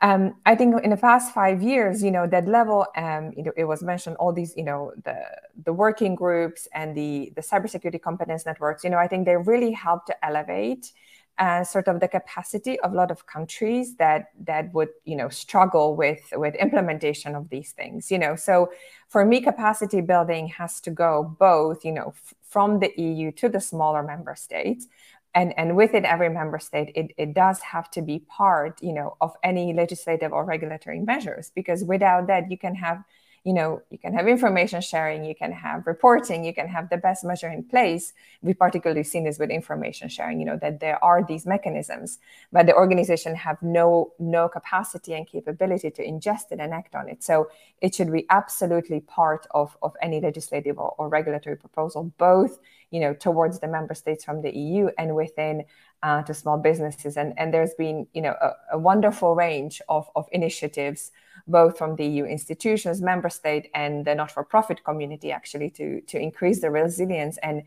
[0.00, 3.52] Um, I think in the past five years, you know, that level, um, you know,
[3.56, 5.24] it was mentioned all these, you know, the
[5.64, 8.82] the working groups and the the cybersecurity competence networks.
[8.82, 10.90] You know, I think they really helped to elevate
[11.38, 15.28] uh, sort of the capacity of a lot of countries that that would you know
[15.28, 18.36] struggle with with implementation of these things you know?
[18.36, 18.70] So
[19.08, 23.48] for me capacity building has to go both you know f- from the eu to
[23.48, 24.86] the smaller member states.
[25.34, 29.16] And and within every member state it, it does have to be part you know
[29.20, 33.02] of any legislative or regulatory measures because without that you can have
[33.44, 36.96] you know you can have information sharing you can have reporting you can have the
[36.96, 38.12] best measure in place.
[38.40, 42.18] We particularly seen this with information sharing you know that there are these mechanisms
[42.52, 47.08] but the organization have no no capacity and capability to ingest it and act on
[47.08, 47.22] it.
[47.22, 47.48] So
[47.80, 52.58] it should be absolutely part of of any legislative or, or regulatory proposal both
[52.90, 55.64] you know towards the member states from the eu and within
[56.02, 57.16] uh, to small businesses.
[57.16, 61.10] And and there's been you know a, a wonderful range of of initiatives
[61.46, 66.60] both from the EU institutions, member state, and the not-for-profit community, actually, to, to increase
[66.60, 67.62] the resilience and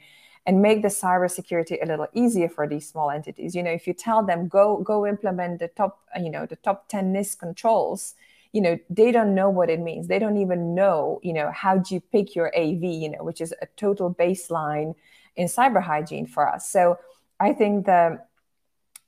[0.47, 3.55] and make the cybersecurity a little easier for these small entities.
[3.55, 6.87] You know, if you tell them go go implement the top, you know, the top
[6.87, 8.13] 10 NIST controls,
[8.51, 10.07] you know, they don't know what it means.
[10.07, 13.41] They don't even know, you know, how do you pick your AV, you know, which
[13.41, 14.95] is a total baseline
[15.35, 16.69] in cyber hygiene for us.
[16.69, 16.97] So
[17.39, 18.21] I think the,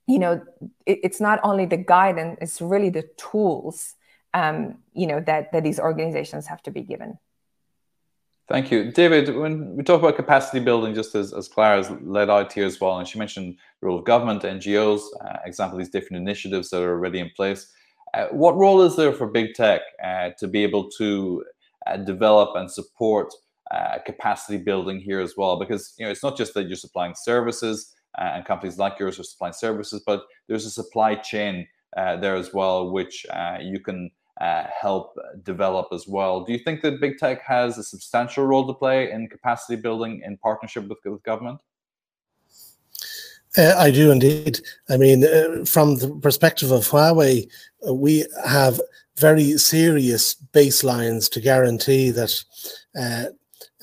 [0.07, 0.41] you know,
[0.85, 3.95] it, it's not only the guidance, it's really the tools
[4.37, 7.17] um, you know that that these organizations have to be given.
[8.47, 9.35] Thank you, David.
[9.35, 12.97] When we talk about capacity building, just as as Clara's led out here as well,
[12.99, 17.19] and she mentioned role of government, NGOs, uh, example these different initiatives that are already
[17.19, 17.73] in place.
[18.13, 21.43] Uh, what role is there for big tech uh, to be able to
[21.87, 23.33] uh, develop and support
[23.71, 25.59] uh, capacity building here as well?
[25.59, 29.19] Because you know it's not just that you're supplying services uh, and companies like yours
[29.19, 31.67] are supplying services, but there's a supply chain
[32.21, 33.25] there as well, which
[33.59, 36.43] you can uh, help develop as well.
[36.43, 40.21] Do you think that big tech has a substantial role to play in capacity building
[40.25, 41.59] in partnership with, with government?
[43.57, 44.59] Uh, I do indeed.
[44.89, 47.49] I mean, uh, from the perspective of Huawei,
[47.87, 48.79] uh, we have
[49.17, 52.43] very serious baselines to guarantee that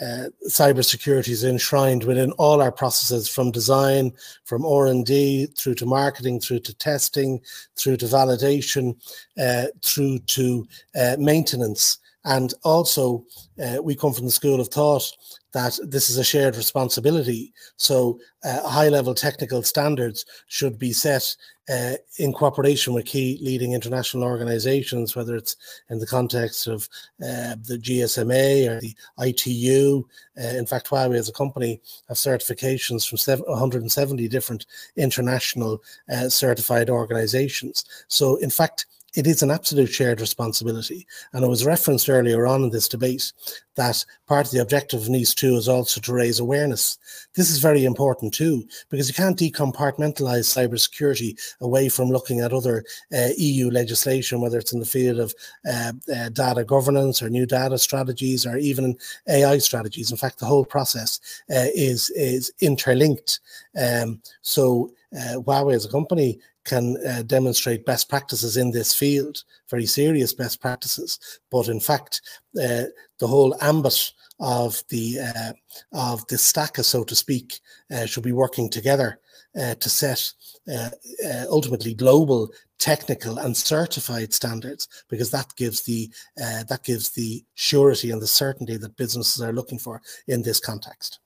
[0.01, 4.13] uh, cybersecurity is enshrined within all our processes from design
[4.45, 7.41] from r&d through to marketing through to testing
[7.77, 8.97] through to validation
[9.39, 10.67] uh, through to
[10.99, 11.99] uh, maintenance.
[12.25, 13.25] And also
[13.63, 15.13] uh, we come from the school of thought
[15.53, 17.53] that this is a shared responsibility.
[17.77, 21.37] So uh, high level technical standards should be set
[21.69, 25.57] uh, in cooperation with key leading international organizations, whether it's
[25.91, 26.89] in the context of
[27.23, 30.07] uh, the GSMA or the ITU.
[30.39, 36.91] Uh, in fact, Huawei as a company have certifications from 170 different international uh, certified
[36.91, 37.85] organizations.
[38.09, 41.07] So, in fact, it is an absolute shared responsibility.
[41.33, 43.33] And it was referenced earlier on in this debate
[43.77, 46.99] that part of the objective of NIS 2 is also to raise awareness.
[47.35, 52.85] This is very important too, because you can't decompartmentalize cybersecurity away from looking at other
[53.13, 55.35] uh, EU legislation, whether it's in the field of
[55.69, 58.97] uh, uh, data governance or new data strategies or even
[59.29, 60.11] AI strategies.
[60.11, 63.41] In fact, the whole process uh, is, is interlinked.
[63.81, 69.45] Um, so uh, Huawei as a company can uh, demonstrate best practices in this field,
[69.71, 71.19] very serious best practices.
[71.51, 72.23] But in fact,
[72.59, 72.85] uh,
[73.19, 75.53] the whole ambit of the uh,
[75.93, 77.61] of the stack, so to speak,
[77.93, 79.21] uh, should be working together
[79.61, 80.33] uh, to set
[80.73, 80.91] uh,
[81.49, 88.21] ultimately global technical and certified standards, because that gives the that gives the surety and
[88.21, 91.21] the certainty that businesses are looking for in this context.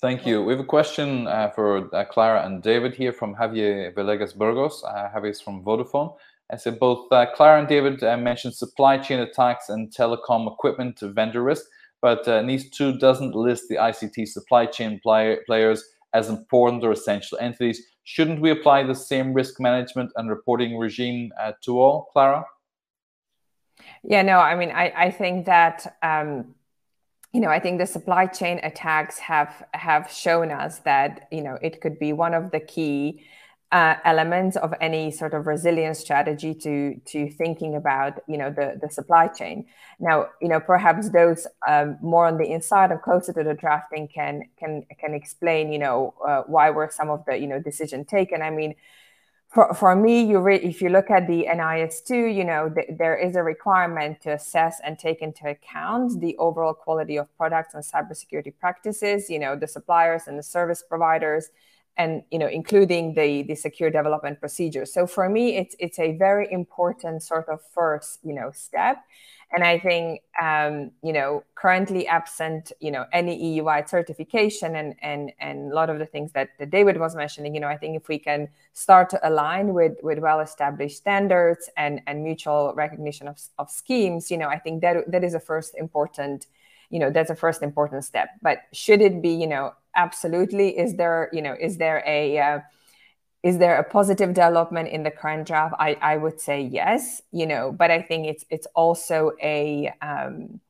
[0.00, 0.44] Thank you.
[0.44, 4.84] We have a question uh, for uh, Clara and David here from Javier Villegas Burgos.
[4.84, 6.14] Uh, Javier is from Vodafone.
[6.52, 11.00] I said both uh, Clara and David uh, mentioned supply chain attacks and telecom equipment
[11.00, 11.64] vendor risk,
[12.00, 15.84] but uh, NIS 2 doesn't list the ICT supply chain play players
[16.14, 17.82] as important or essential entities.
[18.04, 22.44] Shouldn't we apply the same risk management and reporting regime uh, to all, Clara?
[24.04, 26.54] Yeah, no, I mean, I, I think that um,
[27.32, 31.58] you know, I think the supply chain attacks have have shown us that you know
[31.60, 33.24] it could be one of the key
[33.70, 38.78] uh, elements of any sort of resilience strategy to to thinking about you know the
[38.80, 39.66] the supply chain.
[40.00, 44.08] Now, you know, perhaps those um, more on the inside and closer to the drafting
[44.08, 48.06] can can can explain you know uh, why were some of the you know decision
[48.06, 48.40] taken.
[48.40, 48.74] I mean
[49.48, 53.16] for, for me, you re- if you look at the NIS2, you know, th- there
[53.16, 57.82] is a requirement to assess and take into account the overall quality of products and
[57.82, 61.48] cybersecurity practices, you know, the suppliers and the service providers,
[61.98, 64.94] and, you know, including the, the secure development procedures.
[64.94, 68.98] So for me, it's, it's a very important sort of first, you know, step.
[69.50, 75.32] And I think, um, you know, currently absent, you know, any EU-wide certification and, and,
[75.40, 77.96] and a lot of the things that, that David was mentioning, you know, I think
[77.96, 83.40] if we can start to align with, with well-established standards and, and mutual recognition of,
[83.58, 86.46] of schemes, you know, I think that, that is a first important,
[86.90, 88.28] you know, that's a first important step.
[88.42, 92.60] But should it be, you know, absolutely, is there, you know, is there a, uh,
[93.42, 95.74] is there a positive development in the current draft?
[95.78, 100.60] I i would say yes you know but i think it's it's also a um,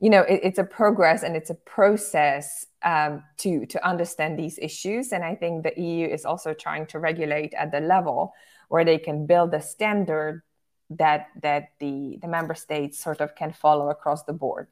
[0.00, 4.58] you know it, it's a progress and it's a process um, to to understand these
[4.58, 5.12] issues.
[5.12, 8.32] And i think the eu is also trying to regulate at the level
[8.68, 10.42] where they can build a standard
[10.90, 14.66] that that the the member states sort of can follow across the board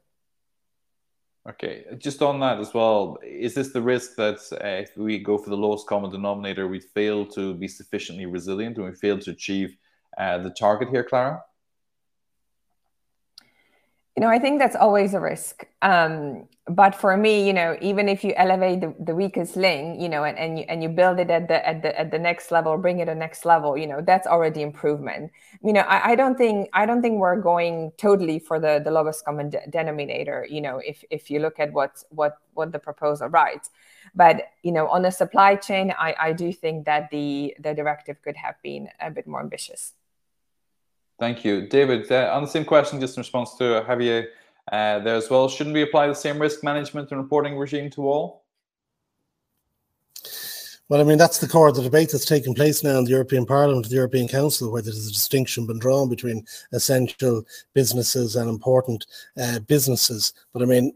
[1.47, 5.37] Okay, just on that as well, is this the risk that uh, if we go
[5.37, 9.31] for the lowest common denominator, we fail to be sufficiently resilient and we fail to
[9.31, 9.75] achieve
[10.17, 11.41] uh, the target here, Clara?
[14.15, 15.65] You know, I think that's always a risk.
[15.81, 20.09] Um, but for me, you know, even if you elevate the, the weakest link, you
[20.09, 22.51] know, and, and you and you build it at the at the at the next
[22.51, 25.31] level, bring it a next level, you know, that's already improvement.
[25.63, 28.91] You know, I, I don't think I don't think we're going totally for the the
[28.91, 30.45] lowest common de- denominator.
[30.49, 33.69] You know, if if you look at what what what the proposal writes,
[34.13, 38.21] but you know, on the supply chain, I I do think that the the directive
[38.21, 39.93] could have been a bit more ambitious.
[41.19, 41.67] Thank you.
[41.67, 44.27] David, uh, on the same question, just in response to Javier
[44.71, 48.07] uh, there as well, shouldn't we apply the same risk management and reporting regime to
[48.07, 48.45] all?
[50.87, 53.11] Well, I mean, that's the core of the debate that's taking place now in the
[53.11, 57.43] European Parliament, the European Council, where there's a distinction been drawn between essential
[57.75, 59.05] businesses and important
[59.39, 60.33] uh, businesses.
[60.51, 60.93] But I mean,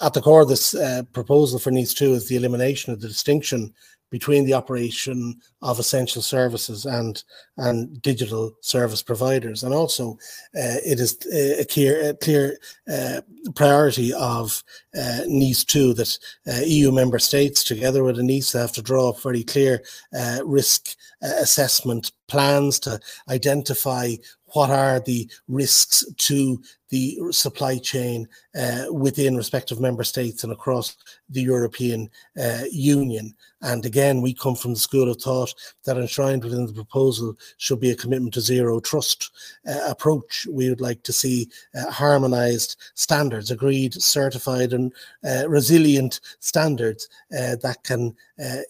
[0.00, 3.06] at the core of this uh, proposal for NIS 2 is the elimination of the
[3.06, 3.72] distinction
[4.12, 7.24] between the operation of essential services and
[7.56, 10.12] and digital service providers, and also
[10.54, 12.58] uh, it is a clear, a clear
[12.92, 13.22] uh,
[13.54, 14.62] priority of
[14.94, 19.20] uh, NIS two that uh, EU member states, together with ENISA, have to draw up
[19.22, 19.82] very clear
[20.16, 24.14] uh, risk uh, assessment plans to identify
[24.52, 26.60] what are the risks to
[26.90, 30.94] the supply chain uh, within respective member states and across
[31.30, 33.34] the European uh, Union.
[33.62, 37.80] And again, we come from the school of thought that enshrined within the proposal should
[37.80, 39.30] be a commitment to zero trust
[39.66, 40.46] uh, approach.
[40.50, 44.92] We would like to see uh, harmonized standards, agreed, certified, and
[45.26, 48.14] uh, resilient standards uh, that can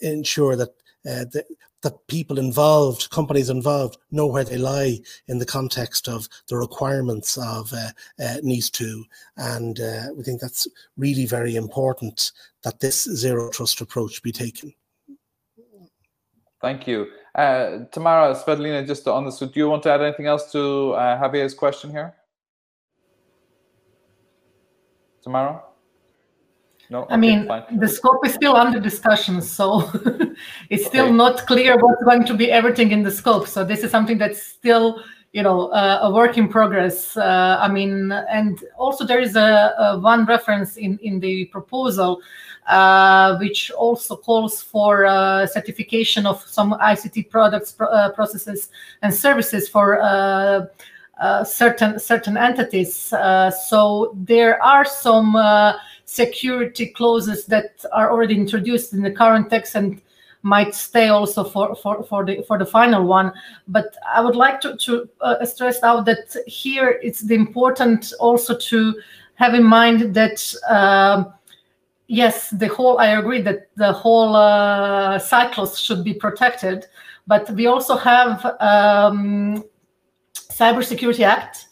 [0.00, 0.70] ensure that
[1.04, 1.44] uh, the,
[1.82, 7.36] that people involved, companies involved, know where they lie in the context of the requirements
[7.36, 7.88] of uh,
[8.22, 9.04] uh, NIS 2.
[9.36, 10.66] And uh, we think that's
[10.96, 14.72] really very important that this zero trust approach be taken.
[16.60, 17.08] Thank you.
[17.34, 21.20] Uh, Tamara, Svetlina, just on this, do you want to add anything else to uh,
[21.20, 22.14] Javier's question here?
[25.22, 25.62] Tamara?
[26.90, 27.78] No, I mean, fine.
[27.78, 29.90] the scope is still under discussion, so
[30.70, 31.14] it's still okay.
[31.14, 33.48] not clear what's going to be everything in the scope.
[33.48, 37.16] So this is something that's still, you know, uh, a work in progress.
[37.16, 42.20] Uh, I mean, and also there is a, a one reference in in the proposal,
[42.66, 48.68] uh, which also calls for uh, certification of some ICT products, pro uh, processes,
[49.02, 50.00] and services for.
[50.00, 50.66] Uh,
[51.44, 53.12] certain certain entities.
[53.70, 55.36] so there are some
[56.12, 60.00] security clauses that are already introduced in the current text and
[60.42, 63.32] might stay also for, for, for the for the final one.
[63.68, 68.58] But I would like to, to uh, stress out that here it's the important also
[68.58, 69.00] to
[69.36, 71.32] have in mind that um,
[72.12, 76.86] yes, the whole, I agree that the whole uh, cycles should be protected,
[77.26, 79.64] but we also have um,
[80.34, 81.68] Cybersecurity Act,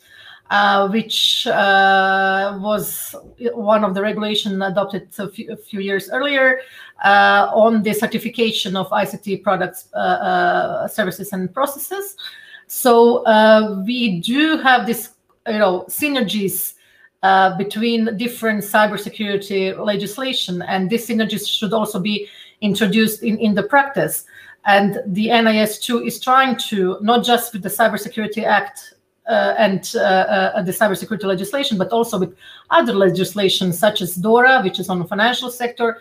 [0.51, 3.15] uh, which uh, was
[3.55, 6.61] one of the regulation adopted a few, a few years earlier
[7.05, 12.17] uh, on the certification of ICT products, uh, uh, services, and processes.
[12.67, 13.23] So
[13.85, 15.11] we do have this,
[15.47, 16.75] you know, synergies
[17.57, 22.29] between different cybersecurity legislation, and these synergies should also be
[22.61, 24.25] introduced in, in the practice.
[24.67, 28.95] And the NIS2 is trying to, not just with the Cybersecurity Act
[29.29, 32.35] uh, and uh, uh, the cybersecurity legislation, but also with
[32.71, 36.01] other legislation such as DORA, which is on the financial sector,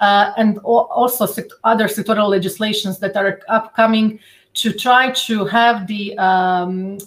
[0.00, 1.26] uh, and also
[1.64, 4.18] other sectoral legislations that are upcoming
[4.54, 6.98] to try to have the um,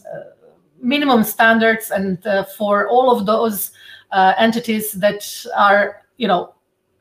[0.82, 3.72] minimum standards and uh, for all of those
[4.12, 6.54] uh, entities that are, you know,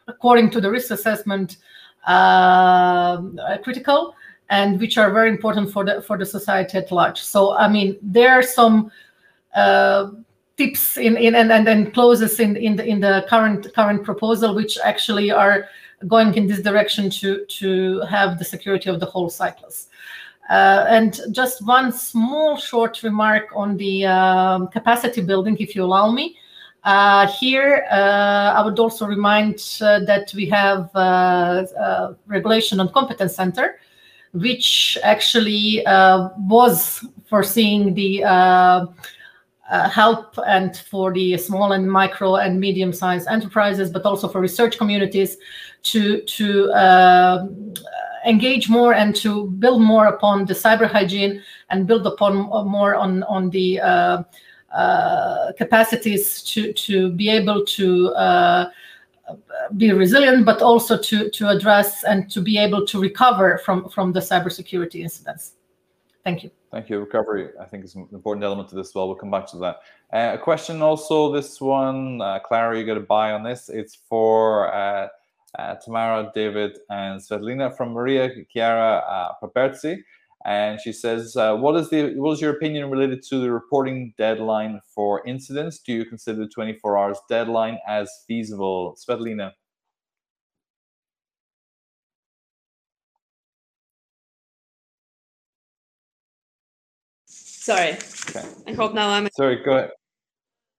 [0.08, 1.58] according to the risk assessment,
[2.06, 3.20] uh,
[3.62, 4.14] critical
[4.52, 7.20] and which are very important for the for the society at large.
[7.20, 8.92] So, I mean, there are some
[9.54, 10.10] uh,
[10.58, 14.54] tips in, in and and, and clauses in in the in the current current proposal
[14.54, 15.68] which actually are
[16.06, 19.88] going in this direction to to have the security of the whole cycles.
[20.50, 26.10] Uh, and just one small short remark on the um, capacity building, if you allow
[26.10, 26.36] me.
[26.84, 33.34] Uh, here, uh, I would also remind uh, that we have uh, regulation on competence
[33.36, 33.78] center,
[34.32, 38.22] which actually was foreseeing the
[39.90, 45.36] help and for the small and micro and medium-sized enterprises, but also for research communities
[45.82, 47.74] to to um,
[48.24, 52.36] engage more and to build more upon the cyber hygiene and build upon
[52.68, 54.22] more on on the uh,
[54.72, 58.70] uh, capacities to to be able to uh,
[59.76, 64.12] be resilient, but also to to address and to be able to recover from from
[64.12, 65.54] the cybersecurity incidents.
[66.24, 66.50] Thank you.
[66.70, 67.00] Thank you.
[67.00, 69.06] Recovery, I think, is an important element to this as well.
[69.06, 69.76] We'll come back to that.
[70.12, 73.68] Uh, a question also, this one, uh, Clara, you got a bye on this.
[73.68, 75.08] It's for uh,
[75.58, 80.02] uh, Tamara, David, and Svetlina from Maria Chiara uh, Paperzi.
[80.44, 84.12] And she says, uh, what is the what is your opinion related to the reporting
[84.18, 85.78] deadline for incidents?
[85.78, 88.96] Do you consider the 24 hours deadline as feasible?
[88.96, 89.52] Svetlina.
[97.26, 97.92] Sorry.
[98.28, 98.48] Okay.
[98.66, 99.28] I hope now I'm.
[99.36, 99.90] Sorry, go ahead.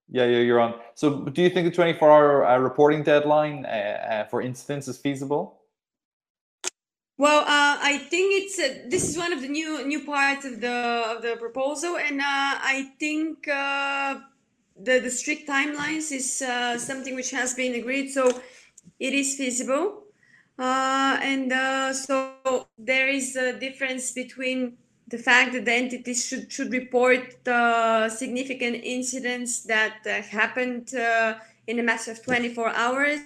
[0.09, 0.76] Yeah, yeah, you're on.
[0.95, 5.62] So, do you think the 24-hour uh, reporting deadline uh, uh, for incidents is feasible?
[7.24, 10.59] Well, uh, I think it's uh, this is one of the new new parts of
[10.59, 10.78] the
[11.13, 14.24] of the proposal, and uh, I think the
[15.01, 16.28] the strict timelines is
[16.89, 18.24] something which has been agreed, so
[18.99, 20.03] it is feasible,
[20.59, 21.49] and
[21.95, 24.76] so there is a difference between
[25.07, 27.24] the fact that the entities should, should report
[28.11, 31.36] significant incidents that uh, happened uh,
[31.67, 33.19] in a matter of 24 hours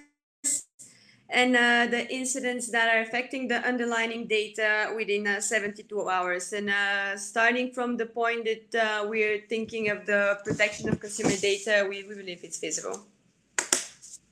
[1.30, 6.52] and uh, the incidents that are affecting the underlying data within uh, 72 hours.
[6.52, 11.36] And uh, starting from the point that uh, we're thinking of the protection of consumer
[11.36, 13.06] data, we, we believe it's feasible.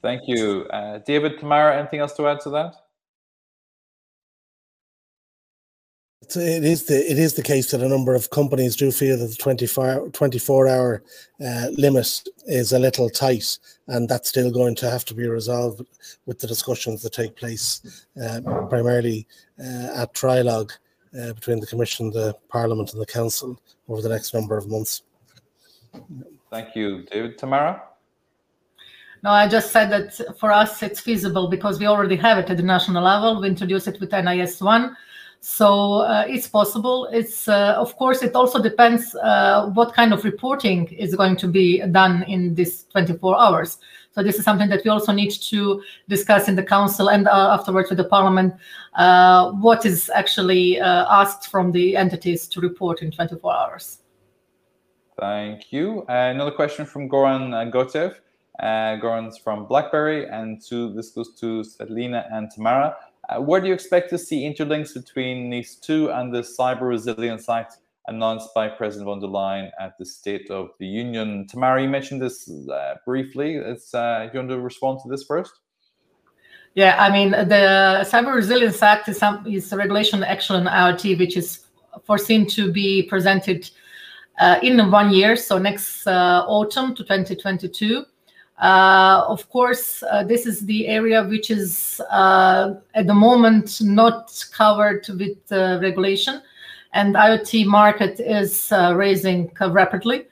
[0.01, 0.69] Thank you.
[1.05, 2.86] David, Tamara, anything else to add to that?
[6.35, 9.27] It is the it is the case that a number of companies do feel that
[9.27, 11.03] the 24, 24 hour
[11.45, 15.83] uh, limit is a little tight, and that's still going to have to be resolved
[16.25, 19.27] with the discussions that take place uh, primarily
[19.61, 20.73] uh, at trilogue
[21.21, 25.03] uh, between the Commission, the Parliament, and the Council over the next number of months.
[26.51, 27.39] Thank you, David.
[27.39, 27.83] Tamara.
[29.23, 32.57] No, I just said that for us it's feasible because we already have it at
[32.57, 33.41] the national level.
[33.41, 34.97] We introduced it with NIS one
[35.47, 37.07] so uh, it's possible.
[37.13, 41.47] It's uh, of course it also depends uh, what kind of reporting is going to
[41.47, 43.79] be done in this 24 hours.
[44.11, 47.55] So this is something that we also need to discuss in the council and uh,
[47.57, 48.55] afterwards with the parliament.
[48.95, 53.99] Uh, what is actually uh, asked from the entities to report in 24 hours.
[55.17, 56.05] Thank you.
[56.09, 58.17] another question from Goran Gotev.
[58.61, 62.97] Goran's from BlackBerry, and to this goes to Svetlina and Tamara.
[63.29, 67.79] Uh, where do you expect to see interlinks between NIS2 and the Cyber Resilience Act
[68.07, 71.47] announced by President von der Leyen at the State of the Union?
[71.49, 73.57] Tamara, you mentioned this uh, briefly.
[73.57, 75.53] It's, uh, you want to respond to this first?
[76.75, 81.19] Yeah, I mean, the Cyber Resilience Act is, some, is a regulation action on IoT,
[81.19, 81.61] which is
[82.05, 83.69] foreseen to be presented
[84.39, 88.05] uh, in one year, so next uh, autumn to 2022.
[88.59, 94.33] Uh, of course, uh, this is the area which is uh, at the moment not
[94.53, 95.37] covered with
[95.83, 96.41] regulation,
[96.95, 100.27] and IoT market is raising rapidly.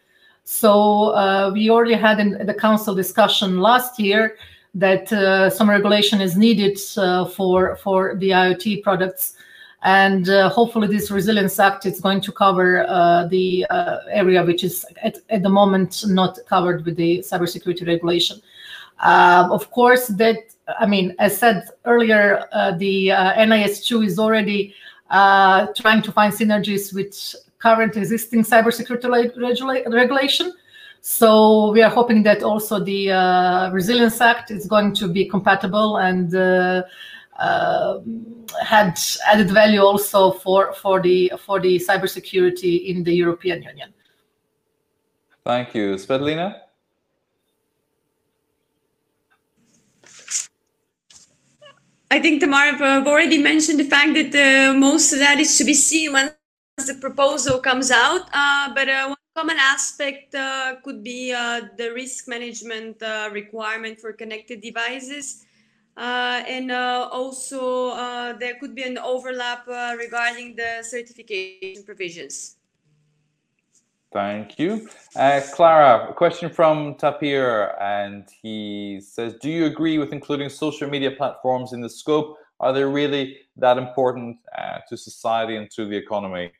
[0.45, 4.37] So we already had in the council discussion last year
[4.75, 5.09] that
[5.53, 6.79] some regulation is needed
[7.35, 9.37] for for the IoT products
[9.85, 14.65] and uh, hopefully this resilience act is going to cover uh, the uh, area which
[14.65, 18.41] is at, at, the moment not covered with the cybersecurity regulation.
[19.01, 20.39] Uh, of course that
[20.79, 24.75] i mean as said earlier uh, the uh, nis2 is already
[25.11, 30.53] trying to find synergies with current existing cybersecurity regula- regulation.
[31.03, 33.09] So we are hoping that also the
[33.73, 36.83] resilience act is going to be compatible and uh,
[37.39, 43.93] had added value also for for the for the cybersecurity in the European Union.
[45.45, 46.65] Thank you, Svetlina.
[52.11, 55.65] I think Tamara have already mentioned the fact that uh, most of that is to
[55.65, 56.33] be seen once
[56.87, 58.29] the proposal comes out.
[58.33, 64.13] Uh, but uh, one common aspect uh, could be uh, the risk management requirement for
[64.13, 65.45] connected devices.
[65.97, 69.67] Uh, and uh, also uh, there could be an overlap
[69.97, 72.57] regarding the certification provisions.
[74.13, 74.89] Thank you.
[75.17, 80.89] Uh, Clara, a question from Tapir, and he says, do you agree with including social
[80.89, 82.37] media platforms in the scope?
[82.61, 86.53] Are they really that important uh, to society and to the economy?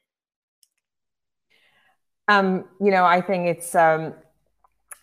[2.27, 4.15] Um, you know, I think it's um,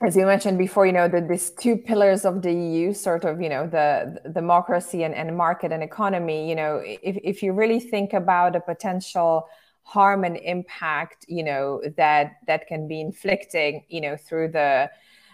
[0.02, 3.40] as you mentioned before, you know, that these two pillars of the EU, sort of,
[3.40, 7.54] you know, the, the democracy and, and market and economy, you know, if, if you
[7.54, 9.48] really think about a potential
[9.84, 14.90] harm and impact, you know, that that can be inflicting, you know, through the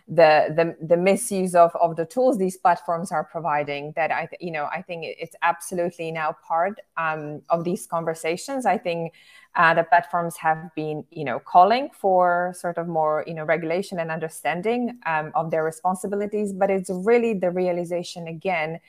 [0.07, 4.51] the the, the misuse of, of the tools these platforms are providing that i you
[4.51, 9.13] know i think it's absolutely now part um, of these conversations i think
[9.57, 13.99] uh, the platforms have been, you know, calling for sort of more, you know, regulation
[13.99, 16.53] and understanding um, of their responsibilities.
[16.53, 18.79] But it's really the realization again,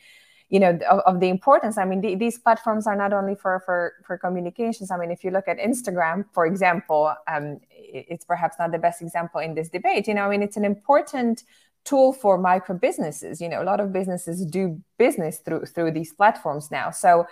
[0.49, 1.77] you know, of, of the importance.
[1.77, 4.91] I mean, the, these platforms are not only for for for communications.
[4.91, 9.03] I mean, if you look at Instagram, for example, um, it's perhaps not the best
[9.03, 10.09] example in this debate.
[10.09, 11.43] You know, I mean, it's an important
[11.85, 13.41] tool for micro businesses.
[13.41, 16.91] You know, a lot of businesses do business through through these platforms now.
[16.91, 17.27] So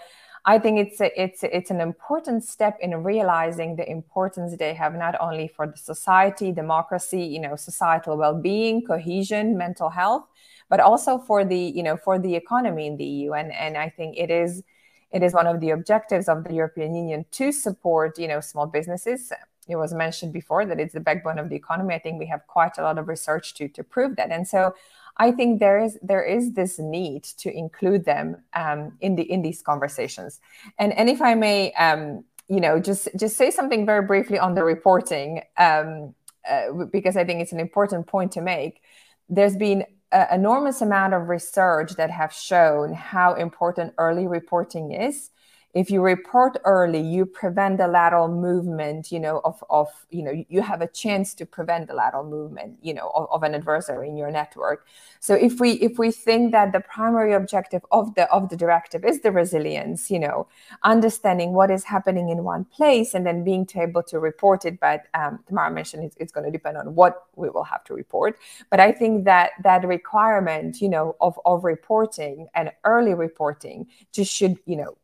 [0.49, 4.75] I think it's a, it's a, it's an important step in realizing the importance they
[4.75, 10.25] have not only for the society, democracy, you know, societal well-being, cohesion, mental health,
[10.69, 13.33] but also for the you know for the economy in the EU.
[13.33, 14.63] And and I think it is
[15.11, 18.67] it is one of the objectives of the European Union to support you know small
[18.67, 19.33] businesses.
[19.69, 21.95] It was mentioned before that it's the backbone of the economy.
[21.95, 24.31] I think we have quite a lot of research to to prove that.
[24.31, 24.75] And so
[25.19, 29.43] I think there is there is this need to include them um, in the in
[29.43, 30.41] these conversations.
[30.79, 34.55] And and if I may, um, you know, just just say something very briefly on
[34.55, 36.15] the reporting um,
[36.49, 38.83] uh, because I think it's an important point to make.
[39.29, 39.85] There's been
[40.31, 45.31] enormous amount of research that have shown how important early reporting is
[45.77, 50.33] if you report early you prevent the lateral movement you know of, of you know
[50.49, 54.09] you have a chance to prevent the lateral movement you know of, of, an adversary
[54.09, 54.87] in your network.
[55.21, 59.05] So if we if we think that the primary objective of the of the directive
[59.05, 60.49] is the resilience you know
[60.83, 65.05] understanding what is happening in one place and then being able to report it but
[65.13, 68.39] um, Tamara mentioned it's, it's going to depend on what we will have to report.
[68.71, 74.33] But i think that that requirement you know of, of reporting and early reporting just
[74.33, 74.97] should you know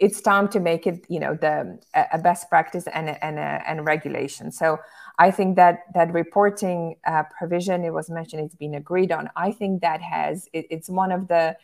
[0.00, 4.50] it's time to make it you know the a best practice and and and regulation.
[4.50, 4.78] So
[5.18, 9.30] i think that that reporting uh, provision it was mentioned it's been agreed on.
[9.36, 11.56] I think that has it, it's one of the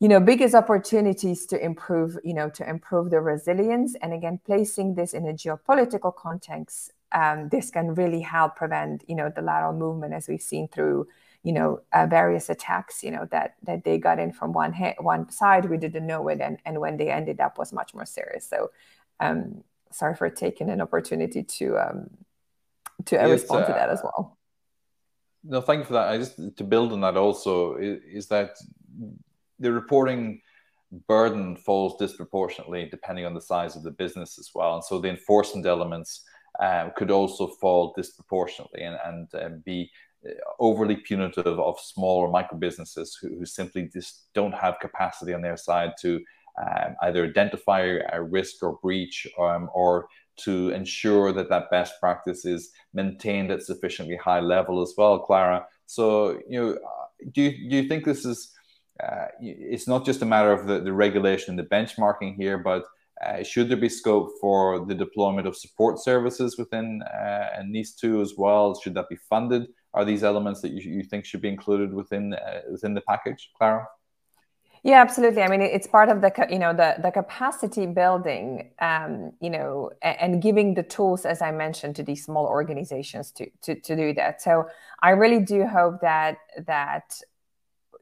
[0.00, 3.94] you know biggest opportunities to improve you know to improve the resilience.
[4.02, 9.14] And again placing this in a geopolitical context um, this can really help prevent you
[9.14, 11.06] know the lateral movement as we've seen through
[11.46, 14.98] you know uh, various attacks you know that that they got in from one ha-
[14.98, 15.70] one side.
[15.70, 18.44] We didn't know it and and when they ended up was much more serious.
[18.52, 18.58] So
[19.20, 22.10] um sorry for taking an opportunity to um
[23.04, 24.36] to yes, respond uh, to that as well.
[25.44, 26.08] no thank you for that.
[26.08, 28.50] I just to build on that also is, is that
[29.60, 30.40] the reporting
[31.06, 34.74] burden falls disproportionately depending on the size of the business as well.
[34.74, 36.24] And so the enforcement elements
[36.58, 39.90] uh, could also fall disproportionately and, and uh, be
[40.58, 45.56] overly punitive of smaller micro businesses who, who simply just don't have capacity on their
[45.56, 46.20] side to
[46.58, 52.44] um, either identify a risk or breach um, or to ensure that that best practice
[52.44, 55.18] is maintained at sufficiently high level as well.
[55.18, 56.78] Clara, So, you know,
[57.32, 58.52] do you, do you think this is,
[59.02, 62.84] uh, it's not just a matter of the, the regulation and the benchmarking here, but
[63.24, 68.34] uh, should there be scope for the deployment of support services within uh, NIS2 as
[68.36, 68.78] well?
[68.78, 69.68] Should that be funded?
[69.96, 73.50] Are these elements that you, you think should be included within uh, within the package,
[73.56, 73.88] Clara?
[74.82, 75.42] Yeah, absolutely.
[75.42, 79.90] I mean, it's part of the you know the the capacity building, um, you know,
[80.02, 84.12] and, giving the tools, as I mentioned, to these small organizations to to to do
[84.14, 84.42] that.
[84.42, 84.68] So
[85.02, 86.36] I really do hope that
[86.66, 87.20] that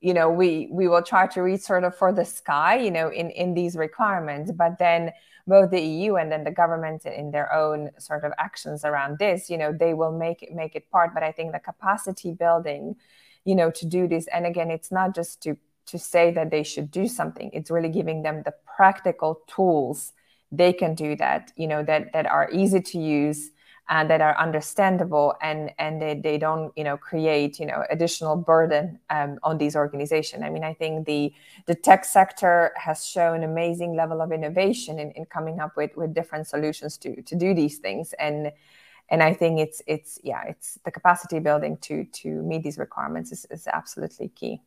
[0.05, 3.09] you know we we will try to reach sort of for the sky you know
[3.09, 4.53] in in these requirements.
[4.53, 5.13] But then
[5.47, 9.49] both the eu and then the government in their own sort of actions around this
[9.51, 11.15] you know they will make it make it part.
[11.15, 12.97] But i think the capacity building
[13.45, 16.63] you know to do this and again it's not just to to say that they
[16.63, 17.51] should do something.
[17.53, 20.13] It's really giving them the practical tools
[20.53, 23.51] they can do that you know that that are easy to use
[23.91, 28.35] and that are understandable and and they, they don't you know create you know additional
[28.35, 31.33] burden um, on these organizations i mean i think the
[31.67, 36.15] the tech sector has shown amazing level of innovation in, in coming up with with
[36.15, 38.15] different solutions to to do these things.
[38.19, 38.53] And
[39.11, 43.33] and i think it's it's yeah it's the capacity building to to meet these requirements
[43.33, 44.61] is, is absolutely key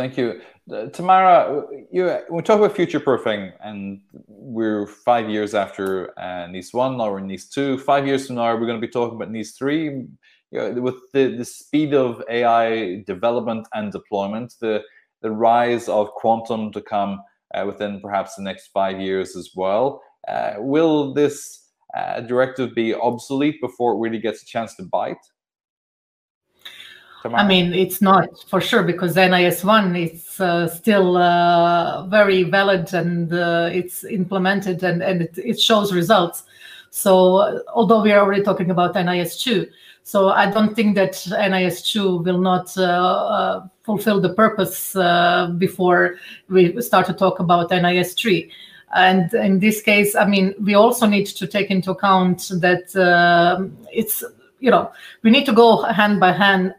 [0.00, 0.40] Thank you.
[0.72, 6.72] Uh, Tamara, you, we talk about future proofing, and we're five years after uh, NIS
[6.72, 7.76] 1, now we're in NIS 2.
[7.80, 9.84] Five years from now, we're going to be talking about NIS 3.
[9.84, 10.08] You
[10.52, 14.80] know, with the, the speed of AI development and deployment, the,
[15.20, 17.20] the rise of quantum to come
[17.54, 20.00] uh, within perhaps the next five years as well.
[20.28, 25.18] Uh, will this uh, directive be obsolete before it really gets a chance to bite?
[27.24, 33.32] I mean, it's not for sure because NIS1 is uh, still uh, very valid and
[33.32, 36.44] uh, it's implemented and, and it, it, shows results.
[36.90, 39.68] So, although we are already talking about NIS2,
[40.02, 46.16] so I don't think that NIS2 will not uh, uh, fulfill the purpose uh, before
[46.48, 48.50] we start to talk about NIS3.
[48.94, 52.90] And in this case, I mean, we also need to take into account that
[53.92, 54.24] it's
[54.58, 54.92] you know
[55.22, 56.74] we need to go hand by hand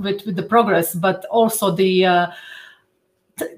[0.00, 2.26] with with the progress, but also the uh,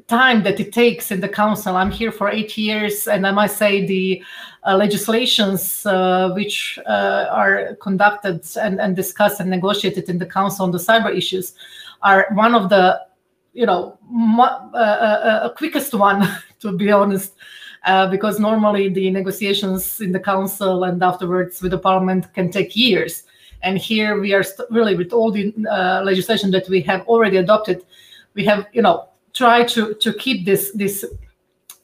[0.08, 1.76] time that it takes in the council.
[1.76, 4.22] I'm here for eight years, and I must say the
[4.66, 10.64] uh, legislations uh, which uh, are conducted and, and discussed and negotiated in the council
[10.64, 11.54] on the cyber issues
[12.02, 13.00] are one of the,
[13.52, 13.98] you know,
[14.74, 16.28] uh, quickest one,
[16.60, 17.34] to be honest.
[18.10, 23.24] because normally the negotiations in the council and afterwards with the parliament can take years.
[23.62, 27.84] And here we are really with all the uh, legislation that we have already adopted,
[28.34, 31.04] we have you know tried to to keep this this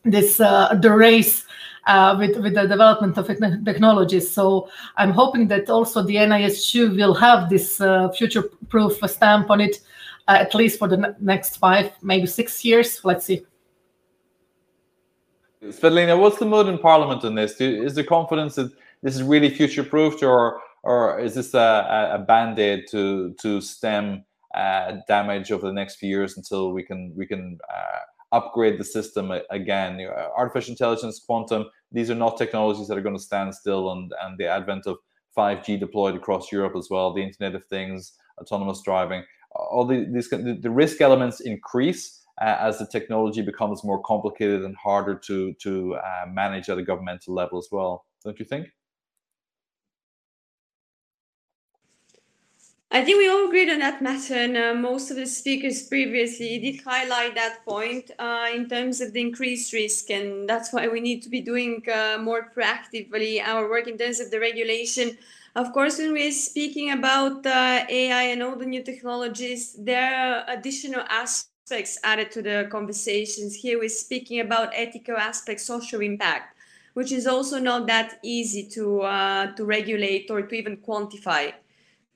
[0.05, 1.45] this uh, the race
[1.87, 4.31] uh, with with the development of technologies.
[4.31, 9.77] So I'm hoping that also the NIS2 will have this uh, future-proof stamp on it,
[10.29, 13.01] uh, at least for the next five, maybe six years.
[13.05, 13.47] Let's see.
[15.63, 17.61] Svetlina, what's the mood in Parliament on this?
[17.61, 18.71] Is there confidence that
[19.03, 24.25] this is really future-proofed, or or is this a, a band-aid to to stem
[24.55, 28.85] uh, damage over the next few years until we can we can uh, upgrade the
[28.85, 30.01] system again?
[30.37, 34.39] Artificial intelligence, quantum, these are not technologies that are going to stand still, and and
[34.39, 34.99] the advent of
[35.37, 39.25] 5G deployed across Europe as well, the Internet of Things, autonomous driving,
[39.55, 42.23] all the, these the, risk elements increase.
[42.39, 46.83] Uh, as the technology becomes more complicated and harder to to uh, manage at a
[46.83, 48.67] governmental level as well, don't you think?
[52.89, 56.59] I think we all agreed on that matter, and uh, most of the speakers previously
[56.61, 61.01] did highlight that point uh, in terms of the increased risk, and that's why we
[61.01, 65.19] need to be doing uh, more proactively our work in terms of the regulation.
[65.57, 70.45] Of course, when we're speaking about uh, AI and all the new technologies, there are
[70.47, 73.57] additional aspects added to the conversations.
[73.57, 76.57] Here we're speaking about ethical aspects, social impact,
[76.95, 81.53] which is also not that easy to uh, to regulate or to even quantify.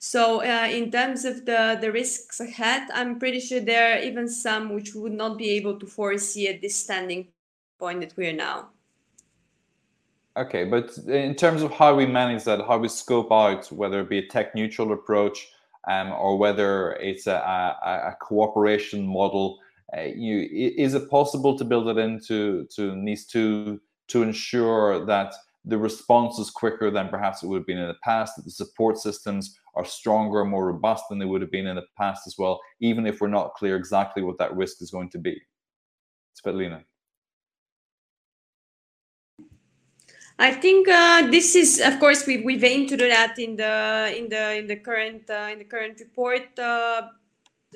[0.02, 4.30] So uh, in terms of the, the risks ahead, I'm pretty sure there are even
[4.30, 7.28] some which we would not be able to foresee at this standing
[7.78, 8.70] point that we are now.
[10.38, 14.08] Okay, but in terms of how we manage that, how we scope out, whether it
[14.08, 15.48] be a tech neutral approach
[15.86, 19.58] um, or whether it's a, a, a cooperation model,
[19.94, 23.78] uh, you, is it possible to build it into to NIS 2
[24.08, 25.34] to ensure that
[25.64, 28.50] the response is quicker than perhaps it would have been in the past, that the
[28.50, 32.36] support systems are stronger, more robust than they would have been in the past as
[32.38, 35.40] well, even if we're not clear exactly what that risk is going to be.
[36.36, 36.84] Svetlina.
[40.38, 43.74] I think uh, this is, of course, we we've aimed to do that in the
[44.16, 47.08] in the in the current uh, in the current report, uh,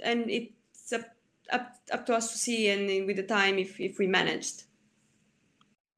[0.03, 1.05] and it's up,
[1.53, 4.65] up up to us to see and with the time if if we managed.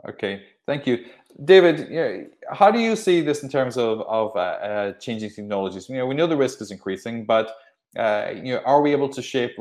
[0.09, 1.05] Okay, thank you,
[1.45, 1.91] David.
[1.91, 5.89] You know, how do you see this in terms of of uh, uh, changing technologies?
[5.89, 7.53] You know, we know the risk is increasing, but
[7.99, 9.57] uh, you know, are we able to shape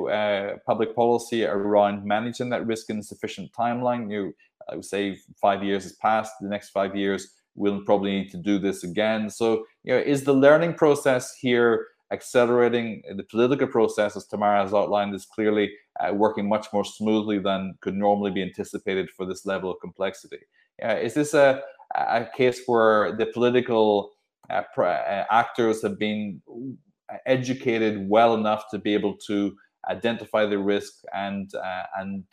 [0.65, 4.11] public policy around managing that risk in a sufficient timeline?
[4.11, 4.33] You
[4.69, 6.33] I would say five years has passed.
[6.41, 9.29] The next five years, we'll probably need to do this again.
[9.29, 14.73] So, you know, is the learning process here accelerating the political process, as Tamara has
[14.73, 19.45] outlined, is clearly uh, working much more smoothly than could normally be anticipated for this
[19.45, 20.39] level of complexity.
[20.83, 21.61] Uh, is this a,
[21.95, 24.11] a case where the political
[24.49, 26.41] uh, uh actors have been
[27.25, 29.55] educated well enough to be able to
[29.89, 32.23] identify the risk and uh, and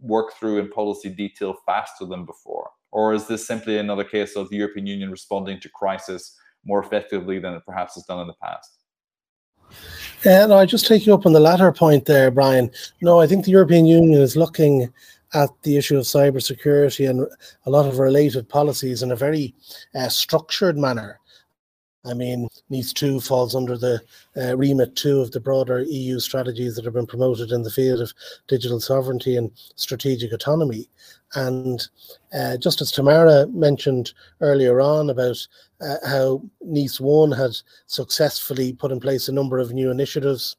[0.00, 2.70] work through in policy detail faster than before?
[2.92, 7.38] Or is this simply another case of the European Union responding to crisis more effectively
[7.38, 8.78] than it perhaps has done in the past?
[10.24, 12.70] And uh, I just take you up on the latter point there, Brian.
[13.02, 14.92] No, I think the European Union is looking
[15.32, 17.26] at the issue of cybersecurity and
[17.66, 19.54] a lot of related policies in a very
[19.94, 21.20] uh, structured manner.
[22.06, 24.00] I mean, NIS 2 falls under the
[24.36, 28.00] uh, remit two of the broader EU strategies that have been promoted in the field
[28.02, 28.12] of
[28.46, 30.90] digital sovereignty and strategic autonomy.
[31.34, 31.86] And
[32.34, 34.12] uh, just as Tamara mentioned
[34.42, 35.46] earlier on about
[35.80, 37.52] uh, how NIS 1 had
[37.86, 40.56] successfully put in place a number of new initiatives,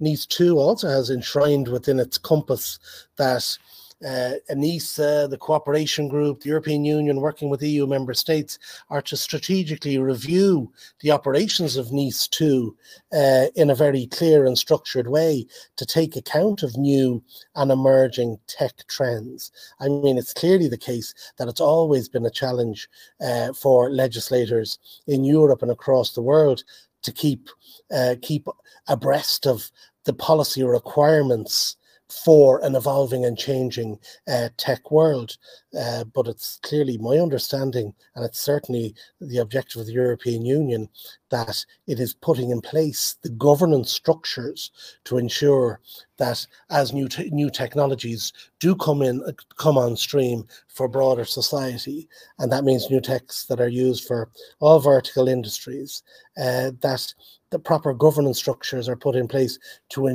[0.00, 2.78] NIS 2 also has enshrined within its compass
[3.16, 3.58] that
[4.04, 8.58] uh, the cooperation group, the European Union working with EU member states
[8.90, 12.76] are to strategically review the operations of NIS 2
[13.12, 15.46] uh, in a very clear and structured way
[15.76, 17.22] to take account of new
[17.56, 19.50] and emerging tech trends.
[19.80, 22.88] I mean, it's clearly the case that it's always been a challenge
[23.20, 26.62] uh, for legislators in Europe and across the world
[27.08, 27.48] to keep
[27.90, 28.46] uh, keep
[28.86, 29.70] abreast of
[30.04, 31.76] the policy requirements
[32.10, 35.36] for an evolving and changing uh, tech world.
[35.78, 40.88] Uh, but it's clearly my understanding, and it's certainly the objective of the European Union,
[41.30, 44.70] that it is putting in place the governance structures
[45.04, 45.80] to ensure
[46.16, 51.26] that as new te- new technologies do come in, uh, come on stream for broader
[51.26, 54.30] society, and that means new techs that are used for
[54.60, 56.02] all vertical industries,
[56.38, 57.12] uh, that
[57.50, 59.58] the proper governance structures are put in place
[59.90, 60.06] to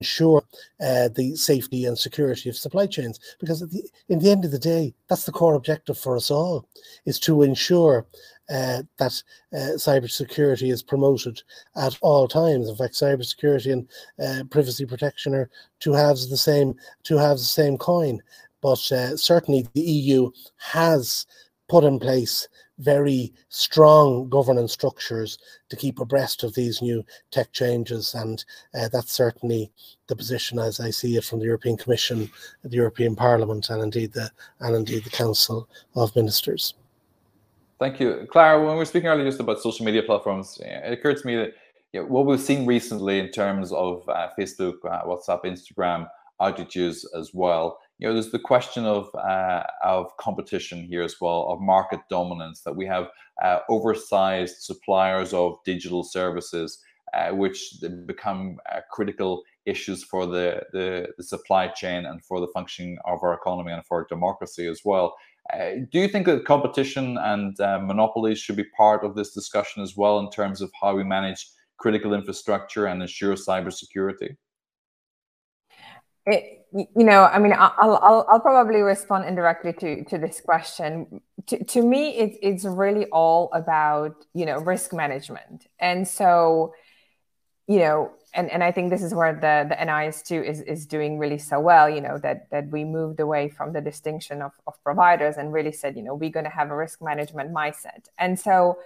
[0.00, 0.44] ensure
[0.80, 3.18] uh, the safety and security of supply chains.
[3.40, 6.68] Because the, in the end of the day, that's the core objective for us all,
[7.04, 8.06] is to ensure
[8.48, 9.22] uh, that
[9.52, 11.42] uh, cybersecurity is promoted
[11.76, 12.68] at all times.
[12.68, 13.88] In fact, cybersecurity and
[14.22, 18.22] uh, privacy protection are two halves of the same two halves the same coin.
[18.62, 21.26] But uh, certainly, the EU has
[21.68, 28.14] put in place very strong governance structures to keep abreast of these new tech changes.
[28.14, 29.70] And uh, that's certainly
[30.08, 32.30] the position as I see it from the European Commission,
[32.64, 36.74] the European Parliament, and indeed the and indeed the Council of Ministers.
[37.78, 38.58] Thank you, Clara.
[38.58, 41.54] When we were speaking earlier just about social media platforms, it occurred to me that
[41.92, 46.08] you know, what we've seen recently in terms of uh, Facebook, uh, WhatsApp, Instagram
[46.40, 51.48] outages as well you know, there's the question of uh, of competition here as well,
[51.50, 52.60] of market dominance.
[52.60, 53.08] That we have
[53.42, 56.82] uh, oversized suppliers of digital services,
[57.14, 57.74] uh, which
[58.04, 63.22] become uh, critical issues for the, the, the supply chain and for the functioning of
[63.22, 65.16] our economy and for our democracy as well.
[65.52, 69.82] Uh, do you think that competition and uh, monopolies should be part of this discussion
[69.82, 74.36] as well in terms of how we manage critical infrastructure and ensure cybersecurity?
[76.26, 81.22] It, you know, I mean, I'll, I'll, I'll probably respond indirectly to, to this question.
[81.46, 85.66] To, to me, it, it's really all about, you know, risk management.
[85.78, 86.74] And so,
[87.66, 91.18] you know, and, and I think this is where the, the NIS2 is, is doing
[91.18, 94.74] really so well, you know, that, that we moved away from the distinction of, of
[94.84, 98.08] providers and really said, you know, we're going to have a risk management mindset.
[98.18, 98.78] And so,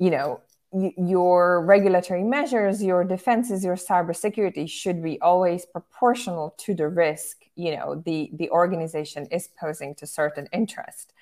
[0.00, 0.40] you know,
[0.72, 7.76] your regulatory measures, your defenses, your cybersecurity should be always proportional to the risk, you
[7.76, 11.12] know, the, the organization is posing to certain interest.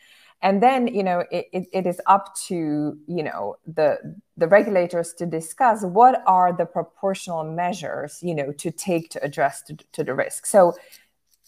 [0.43, 5.13] And then, you know, it, it, it is up to, you know, the, the regulators
[5.15, 10.05] to discuss what are the proportional measures, you know, to take to address to, to
[10.05, 10.47] the risk.
[10.47, 10.75] So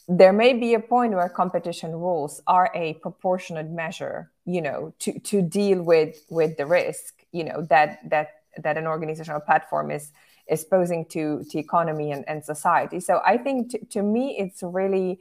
[0.09, 5.18] there may be a point where competition rules are a proportionate measure, you know, to,
[5.20, 8.28] to deal with, with the risk you know that that
[8.59, 10.12] that an organizational platform is
[10.49, 13.01] is posing to to economy and, and society.
[13.01, 15.20] So i think to, to me it's really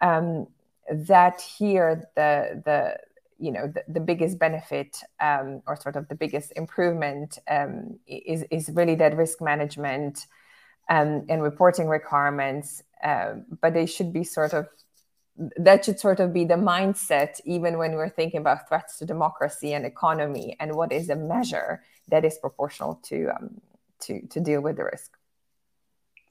[0.00, 0.46] um,
[0.90, 2.96] that here the the
[3.38, 8.44] you know the, the biggest benefit um, or sort of the biggest improvement um, is
[8.50, 10.26] is really that risk management
[10.88, 14.68] um, and reporting requirements, uh, but they should be sort of
[15.36, 19.72] that should sort of be the mindset even when we're thinking about threats to democracy
[19.72, 23.60] and economy and what is a measure that is proportional to um,
[24.00, 25.16] to to deal with the risk.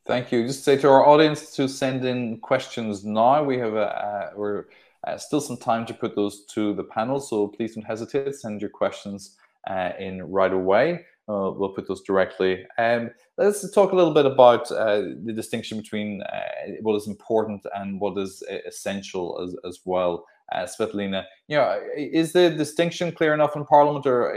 [0.05, 0.45] Thank you.
[0.47, 3.43] Just say to our audience to send in questions now.
[3.43, 4.65] We have a, uh, we're
[5.05, 8.35] uh, still some time to put those to the panel, so please don't hesitate.
[8.35, 9.37] Send your questions
[9.69, 11.05] uh, in right away.
[11.31, 12.65] Uh, we'll put those directly.
[12.77, 17.65] Um, let's talk a little bit about uh, the distinction between uh, what is important
[17.75, 20.25] and what is essential as, as well.
[20.51, 24.35] Uh, Svetlina, you know, is the distinction clear enough in Parliament, or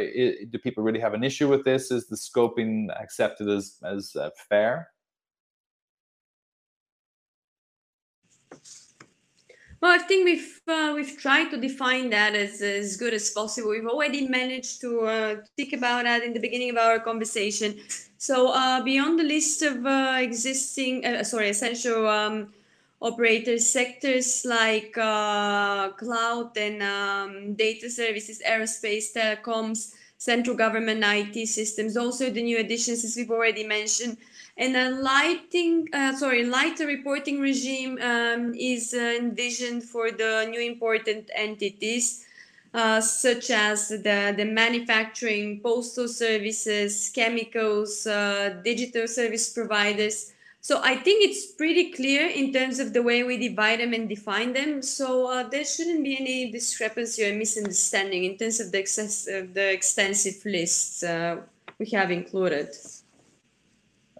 [0.48, 1.90] do people really have an issue with this?
[1.90, 4.90] Is the scoping accepted as as uh, fair?
[9.84, 13.68] Well, I think we've uh, we've tried to define that as, as good as possible.
[13.68, 17.78] We've already managed to uh, think about that in the beginning of our conversation.
[18.16, 22.54] So uh, beyond the list of uh, existing, uh, sorry, essential um,
[23.02, 31.98] operator sectors like uh, cloud and um, data services, aerospace, telecoms, central government IT systems,
[31.98, 34.16] also the new additions as we've already mentioned
[34.56, 40.60] and a lighting, uh, sorry, lighter reporting regime um, is uh, envisioned for the new
[40.60, 42.24] important entities,
[42.72, 50.32] uh, such as the, the manufacturing, postal services, chemicals, uh, digital service providers.
[50.60, 54.08] So I think it's pretty clear in terms of the way we divide them and
[54.08, 54.82] define them.
[54.82, 59.52] So uh, there shouldn't be any discrepancy or misunderstanding in terms of the, excess, of
[59.52, 61.42] the extensive lists uh,
[61.78, 62.70] we have included.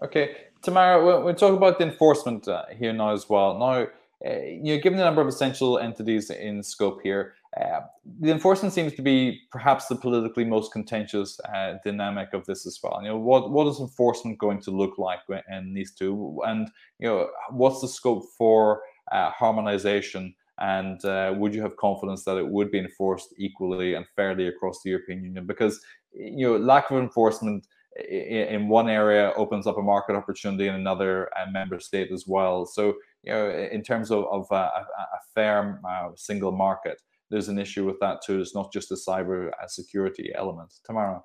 [0.03, 3.57] Okay, Tamara, we'll, we'll talk about the enforcement uh, here now as well.
[3.57, 3.87] Now,
[4.25, 7.81] uh, you know, given the number of essential entities in scope here, uh,
[8.19, 12.79] the enforcement seems to be perhaps the politically most contentious uh, dynamic of this as
[12.83, 12.99] well.
[13.01, 16.69] You know, what what is enforcement going to look like in NIS 2, and
[16.99, 18.81] you know, what's the scope for
[19.11, 20.35] uh, harmonization?
[20.57, 24.81] And uh, would you have confidence that it would be enforced equally and fairly across
[24.81, 25.45] the European Union?
[25.45, 25.81] Because
[26.13, 31.29] you know, lack of enforcement in one area opens up a market opportunity in another
[31.37, 32.65] uh, member state as well.
[32.65, 37.47] So, you know, in terms of, of uh, a, a fair uh, single market, there's
[37.47, 38.39] an issue with that too.
[38.39, 40.73] It's not just a cyber security element.
[40.85, 41.21] Tamara.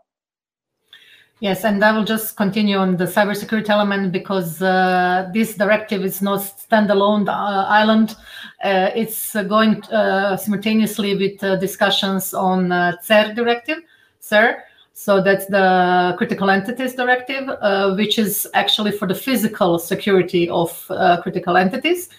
[1.40, 6.20] Yes, and I will just continue on the cybersecurity element because uh, this directive is
[6.20, 8.14] not standalone uh, island.
[8.62, 12.68] Uh, it's going simultaneously with discussions on
[13.02, 13.78] CER directive,
[14.18, 14.62] CER,
[15.00, 20.84] so that's the critical entities directive, uh, which is actually for the physical security of
[20.90, 22.10] uh, critical entities.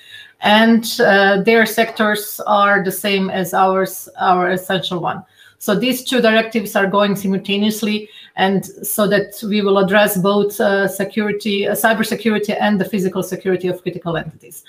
[0.42, 5.24] And uh, their sectors are the same as ours, our essential one.
[5.60, 10.88] So these two directives are going simultaneously, and so that we will address both uh,
[10.88, 14.64] security, uh, cyber security, and the physical security of critical entities.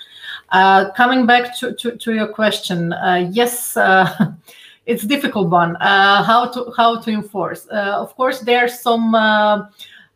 [0.49, 2.93] Uh, coming back to, to, to your question,
[3.31, 3.75] yes,
[4.85, 7.67] it's difficult one uh, how to how to enforce.
[7.69, 9.65] Uh, of course there are some uh,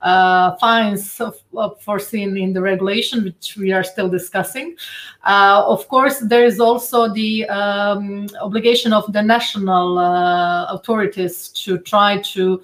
[0.02, 4.76] uh fines of, of foreseen in the regulation which we are still discussing.
[5.24, 11.78] Uh, of course there is also the um, obligation of the national uh, authorities to
[11.80, 12.62] try to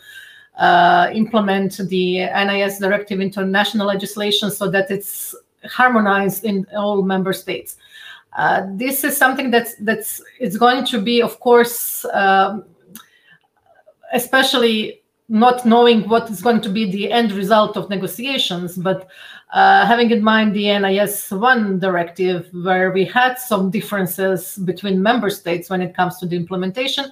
[1.14, 5.34] implement the NIS directive into national legislation so that it's
[5.66, 7.78] harmonized in all member states
[8.36, 12.66] uh, this is something that's that's it's going to be, of course, um,
[14.14, 19.08] especially not knowing what is going to be the end result of negotiations, but
[19.54, 25.30] uh, having in mind the NIS 1 directive, where we had some differences between member
[25.30, 27.06] states when it comes to the implementation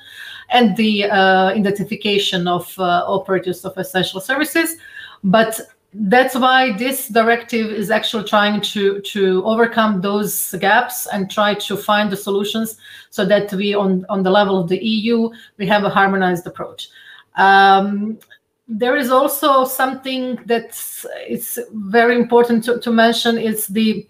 [0.50, 4.76] and the uh, identification of uh, operators of essential services.
[5.24, 5.60] But
[5.94, 11.76] that's why this directive is actually trying to to overcome those gaps and try to
[11.76, 12.78] find the solutions
[13.10, 16.90] so that we on on the level of the eu we have a harmonized approach.
[17.36, 18.20] Um,
[18.68, 24.08] there is also something that's it's very important to, to mention is the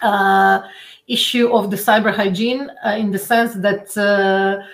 [0.00, 0.62] uh,
[1.08, 4.64] issue of the cyber hygiene uh, in the sense that uh,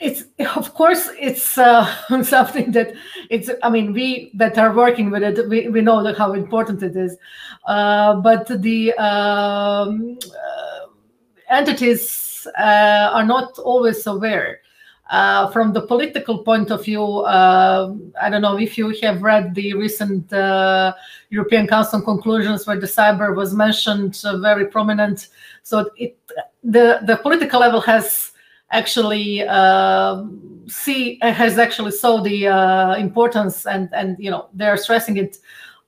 [0.00, 0.24] it's
[0.56, 1.84] of course it's uh,
[2.22, 2.92] something that
[3.30, 6.96] it's i mean we that are working with it we, we know how important it
[6.96, 7.16] is.
[7.66, 10.86] Uh, but the um, uh,
[11.50, 14.60] entities uh, are not always aware.
[15.10, 19.54] Uh, from the political point of view uh, i don't know if you have read
[19.54, 20.30] the recent
[21.30, 25.28] european council conclusions where the cyber was mentioned very prominent.
[25.62, 26.18] So it
[26.62, 28.32] the the political level has
[28.70, 30.24] actually uh,
[30.66, 35.38] see has actually saw the uh, importance and and you know they're stressing it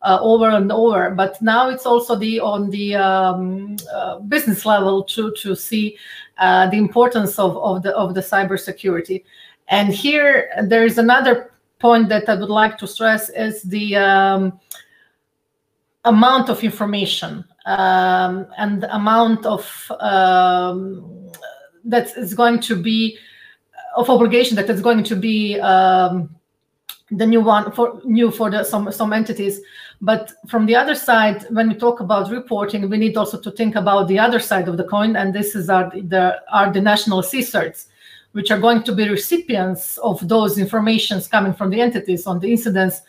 [0.03, 1.11] uh, over and over.
[1.11, 5.99] But now it's also the on the um, uh, business level to to see
[6.39, 9.25] uh, the importance of of the of the cybersecurity.
[9.69, 14.61] And here there is another point that I would like to stress is the um,
[16.05, 21.31] amount of information um, and amount of um,
[21.85, 23.19] that is going to be
[23.97, 26.35] of obligation that is going to be um,
[27.11, 29.61] the new one for new for the some some entities
[30.01, 33.75] but from the other side when we talk about reporting we need also to think
[33.75, 37.21] about the other side of the coin and this is our the are the national
[37.21, 37.87] CSIRTs
[38.33, 42.51] which are going to be recipients of those informations coming from the entities on the
[42.51, 43.03] incidents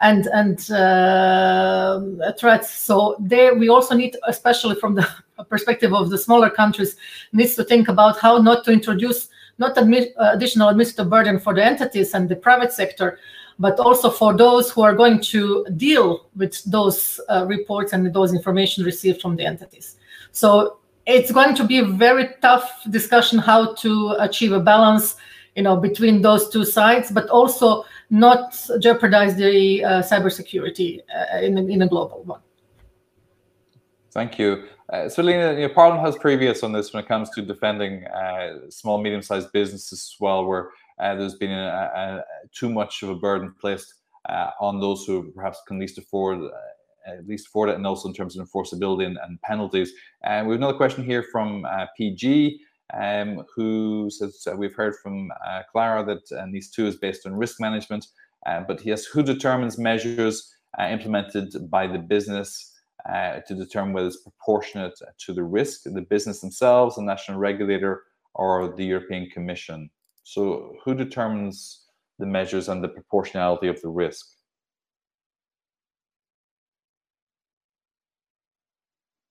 [0.00, 2.00] and and uh,
[2.38, 2.70] threats.
[2.70, 5.08] So there, we also need, especially from the
[5.44, 6.96] perspective of the smaller countries,
[7.32, 9.28] needs to think about how not to introduce
[9.58, 13.18] not admit, uh, additional administrative burden for the entities and the private sector,
[13.58, 18.34] but also for those who are going to deal with those uh, reports and those
[18.34, 19.96] information received from the entities.
[20.32, 25.16] So it's going to be a very tough discussion how to achieve a balance,
[25.54, 31.56] you know, between those two sides, but also not jeopardize the uh, cybersecurity uh, in,
[31.70, 32.40] in a global one.
[34.10, 34.64] Thank you.
[34.92, 38.70] Uh, so, Lena, you Parliament has previous on this when it comes to defending uh,
[38.70, 40.70] small, medium-sized businesses as well, where
[41.00, 42.22] uh, there's been a, a,
[42.54, 43.92] too much of a burden placed
[44.28, 46.50] uh, on those who perhaps can least afford uh,
[47.08, 49.92] at least afford it, and also in terms of enforceability and, and penalties.
[50.24, 52.60] And we have another question here from uh, PG,
[52.94, 55.30] um, who says we've heard from
[55.70, 58.06] Clara that uh, NIS2 is based on risk management,
[58.44, 62.75] but yes, who determines measures implemented by the business
[63.06, 68.02] to determine whether it's proportionate to the risk, the business themselves, the national regulator,
[68.34, 69.90] or the European Commission?
[70.22, 71.86] So, who determines
[72.18, 74.26] the measures and the proportionality of the risk?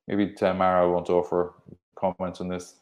[0.08, 1.54] Maybe Tamara want to offer
[1.96, 2.76] comments on this.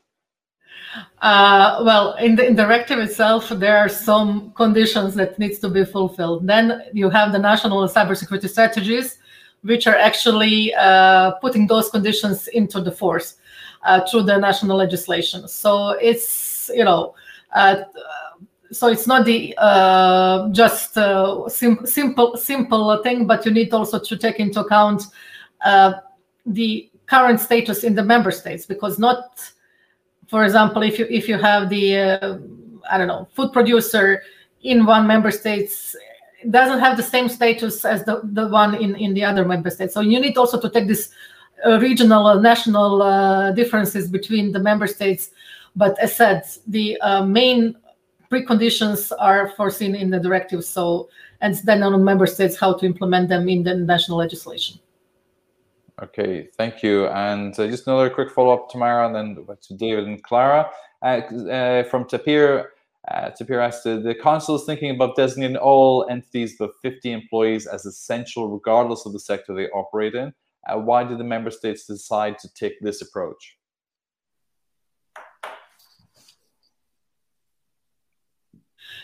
[1.22, 5.86] Uh, well, in the, in directive itself, there are some conditions that needs to be
[5.86, 6.46] fulfilled.
[6.46, 9.20] Then you have the national cybersecurity strategies,
[9.64, 13.36] which are actually uh, putting those conditions into the force
[13.84, 15.48] uh, through the national legislation.
[15.48, 17.16] So it's you know,
[17.54, 17.84] uh,
[18.72, 24.00] so it's not the uh, just uh, sim- simple simple thing, but you need also
[24.00, 25.04] to take into account
[26.46, 29.40] the current status in the member states because not
[30.28, 32.38] for example if you if you have the uh,
[32.90, 34.24] i don't know food producer
[34.62, 35.96] in one member states
[36.52, 39.94] doesn't have the same status as the, the one in in the other member states
[39.94, 41.12] so you need also to take this
[41.66, 45.32] uh, regional or national uh, differences between the member states
[45.76, 47.76] but as said the uh, main
[48.32, 51.10] preconditions are foreseen in the directive so
[51.42, 54.80] and then on member states how to implement them in the national legislation
[56.02, 57.08] Okay, thank you.
[57.08, 60.70] And uh, just another quick follow-up, Tamara, and then to David and Clara.
[61.04, 61.22] Uh,
[61.52, 62.73] uh, from Tapir,
[63.10, 67.86] uh, Tapir asked, the council is thinking about designating all entities with 50 employees as
[67.86, 70.34] essential regardless of the sector they operate in.
[70.68, 73.58] Uh, why did the member states decide to take this approach?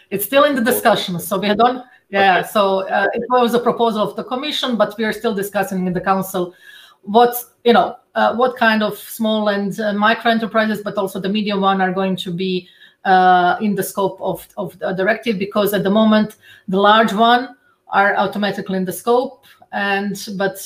[0.10, 1.84] It's still in the discussion, so we don't.
[2.10, 2.48] Yeah, okay.
[2.48, 5.94] so uh, it was a proposal of the commission, but we are still discussing in
[5.94, 6.56] the council
[7.04, 11.30] what you know uh, what kind of small and uh, micro enterprises but also the
[11.30, 12.68] medium one are going to be
[13.10, 16.38] uh, in the scope of, of the directive because at the moment
[16.68, 17.56] the large one
[17.88, 20.58] are automatically in the scope and but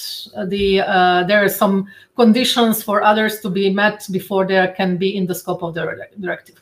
[0.47, 5.15] the uh, there are some conditions for others to be met before they can be
[5.15, 5.81] in the scope of the
[6.19, 6.59] directive.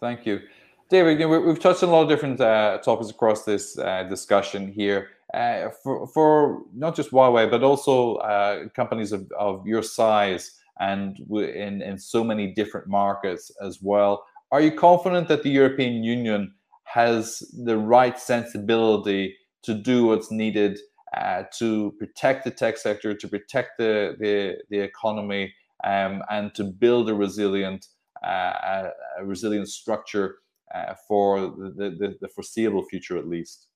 [0.00, 0.40] Thank you.
[0.88, 5.08] David we've touched on a lot of different uh, topics across this uh, discussion here.
[5.32, 11.20] Uh, for, for not just Huawei, but also uh, companies of, of your size and
[11.30, 14.24] in, in so many different markets as well.
[14.52, 20.78] Are you confident that the European Union has the right sensibility to do what's needed
[21.16, 25.52] uh, to protect the tech sector, to protect the, the, the economy,
[25.84, 27.86] um, and to build a resilient,
[28.24, 30.36] uh, a resilient structure
[30.74, 33.66] uh, for the, the, the foreseeable future at least?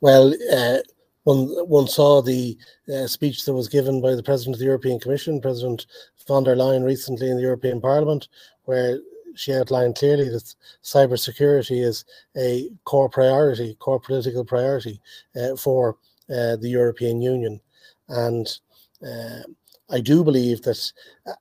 [0.00, 0.78] Well, uh,
[1.24, 2.56] one one saw the
[2.92, 5.86] uh, speech that was given by the president of the European Commission, President
[6.26, 8.28] von der Leyen, recently in the European Parliament,
[8.64, 9.00] where
[9.34, 12.04] she outlined clearly that cybersecurity is
[12.36, 15.00] a core priority, core political priority
[15.36, 15.96] uh, for
[16.28, 17.60] uh, the European Union,
[18.08, 18.58] and
[19.06, 19.42] uh,
[19.90, 20.92] I do believe that,
[21.26, 21.32] uh,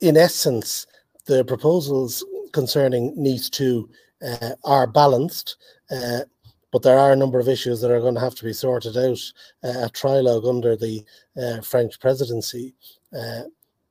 [0.00, 0.86] in essence,
[1.26, 3.88] the proposals concerning NIS 2
[4.64, 5.56] are balanced
[6.70, 8.96] but there are a number of issues that are going to have to be sorted
[8.96, 9.18] out
[9.64, 11.04] uh, at trilogue under the
[11.40, 12.74] uh, French presidency.
[13.16, 13.42] Uh,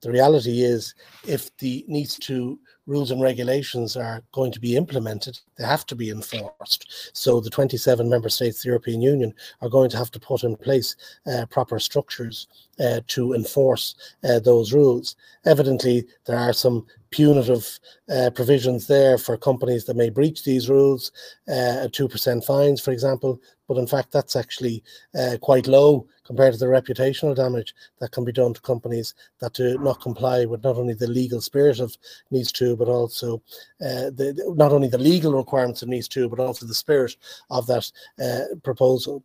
[0.01, 0.93] the reality is,
[1.27, 5.95] if the NIS 2 rules and regulations are going to be implemented, they have to
[5.95, 7.11] be enforced.
[7.13, 10.55] So the 27 member states the European Union are going to have to put in
[10.55, 10.95] place
[11.31, 12.47] uh, proper structures
[12.79, 15.15] uh, to enforce uh, those rules.
[15.45, 21.11] Evidently, there are some punitive uh, provisions there for companies that may breach these rules,
[21.47, 24.83] uh, 2% fines, for example, but in fact, that's actually
[25.17, 29.53] uh, quite low compared to the reputational damage that can be done to companies that
[29.53, 31.95] do not comply with not only the legal spirit of
[32.31, 33.41] NIS 2, but also
[33.81, 37.15] uh, the, not only the legal requirements of NIS 2, but also the spirit
[37.49, 39.23] of that uh, proposal.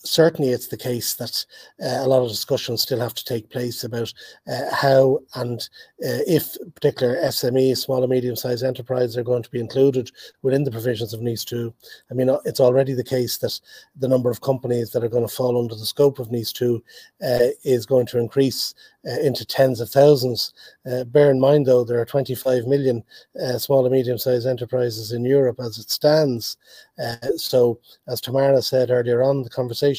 [0.00, 1.44] Uh, certainly it's the case that
[1.82, 4.12] uh, a lot of discussions still have to take place about
[4.50, 5.68] uh, how and
[6.04, 10.10] uh, if particular SMEs, small and medium sized enterprises, are going to be included
[10.42, 11.72] within the provisions of NIS 2.
[12.10, 13.60] I mean, it's already the case that
[13.96, 16.82] the number of companies that are going to fall under the scope of NIS 2
[17.22, 18.74] uh, is going to increase
[19.06, 20.52] uh, into tens of thousands.
[20.90, 23.02] Uh, bear in mind, though, there are 25 million
[23.42, 26.56] uh, small and medium sized enterprises in Europe as it stands.
[27.02, 27.78] Uh, so,
[28.08, 29.89] as Tamara said earlier on the conversation,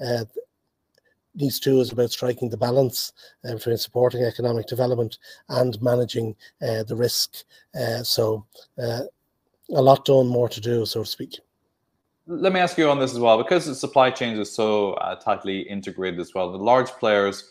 [0.00, 0.24] uh,
[1.34, 3.12] NIS 2 is about striking the balance
[3.44, 5.18] uh, between supporting economic development
[5.48, 7.44] and managing the risk.
[8.02, 8.44] so,
[8.78, 11.38] a lot done, more to do, so to speak
[12.30, 15.14] let me ask you on this as well because the supply chains are so uh,
[15.14, 17.50] tightly integrated as well the large players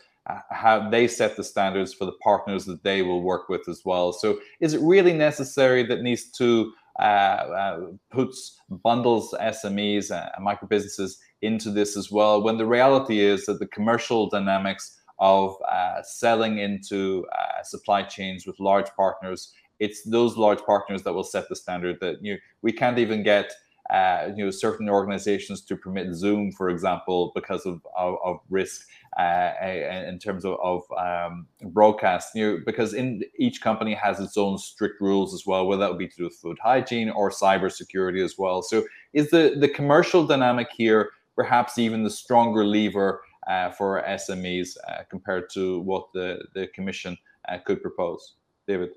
[0.50, 4.12] how they set the standards for the partners that they will work with as well.
[4.12, 10.42] So, is it really necessary that NIS 2 uh, uh, puts bundles SMEs and uh,
[10.42, 12.42] micro businesses into this as well?
[12.42, 18.46] When the reality is that the commercial dynamics of uh, selling into uh, supply chains
[18.46, 21.98] with large partners, it's those large partners that will set the standard.
[22.02, 23.52] That you we can't even get.
[23.90, 28.86] Uh, you know certain organizations to permit Zoom, for example, because of, of, of risk
[29.18, 34.38] uh, in terms of, of um, broadcast, you know, because in each company has its
[34.38, 37.32] own strict rules as well, whether that would be to do with food hygiene or
[37.32, 38.62] cybersecurity as well.
[38.62, 38.84] So,
[39.14, 45.04] is the the commercial dynamic here perhaps even the stronger lever uh, for SMEs uh,
[45.10, 47.18] compared to what the the Commission
[47.48, 48.34] uh, could propose,
[48.68, 48.90] David?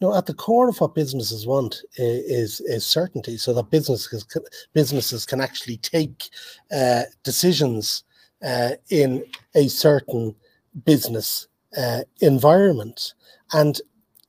[0.00, 4.24] No, at the core of what businesses want is is certainty, so that businesses
[4.72, 6.28] businesses can actually take
[6.70, 8.04] uh, decisions
[8.44, 9.24] uh, in
[9.56, 10.34] a certain
[10.84, 13.14] business uh, environment.
[13.52, 13.80] And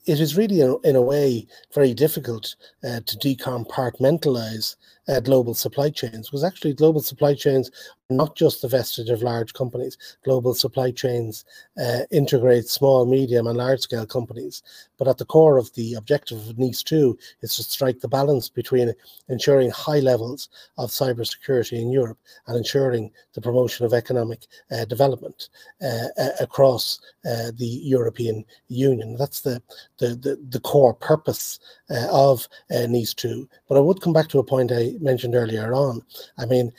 [0.06, 4.76] it is really, in, a way, very difficult uh, to decompartmentalize
[5.10, 7.72] uh, global supply chains because actually global supply chains
[8.10, 9.98] not just the vestige of large companies.
[10.24, 11.46] Global supply chains
[11.80, 14.64] uh, integrate small, medium, and large scale companies.
[14.98, 18.50] But at the core of the objective of NIS 2 is to strike the balance
[18.50, 18.94] between
[19.30, 25.50] ensuring high levels of cybersecurity in Europe and ensuring the promotion of economic uh, development
[25.82, 26.08] uh,
[26.40, 29.16] across uh, the European Union.
[29.18, 29.62] That's the,
[30.00, 31.60] the, the, the core purpose
[31.92, 33.48] uh, of NIS 2.
[33.68, 36.02] But I would come back to a point I mentioned earlier on.
[36.38, 36.72] I mean,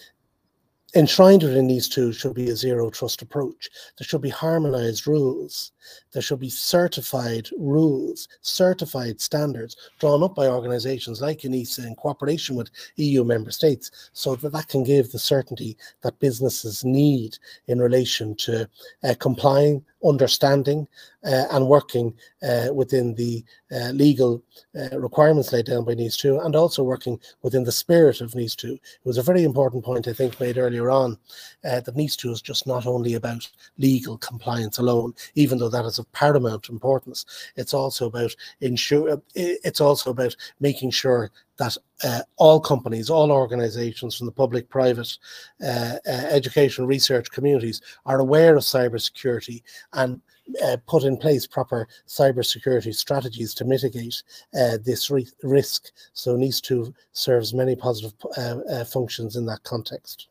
[0.95, 3.71] enshrined within NIS 2 should be a zero trust approach.
[3.97, 5.73] There should be harmonized rules.
[6.13, 12.57] There should be certified rules, certified standards drawn up by organizations like ENISA in cooperation
[12.57, 17.81] with EU member states so that that can give the certainty that businesses need in
[17.81, 18.69] relation to
[19.05, 20.87] uh, complying understanding
[21.25, 24.43] uh, and working uh, within the uh, legal
[24.79, 28.57] uh, requirements laid down by NIS 2 and also working within the spirit of NIS
[28.57, 28.73] 2.
[28.73, 31.19] It was a very important point, I think, made earlier on
[31.65, 33.49] uh, that NIS 2 is just not only about
[33.79, 37.27] legal compliance alone, even though that is of paramount importance.
[37.57, 41.31] It's also about ensure, it's also about making sure
[41.61, 45.17] that uh, all companies, all organizations from the public, private,
[45.63, 49.63] uh, uh, education, research communities are aware of cybersecurity
[49.93, 50.21] and
[50.65, 54.23] uh, put in place proper cybersecurity strategies to mitigate
[54.59, 55.91] uh, this re- risk.
[56.15, 60.29] So NIS 2 serves many positive uh, functions in that context.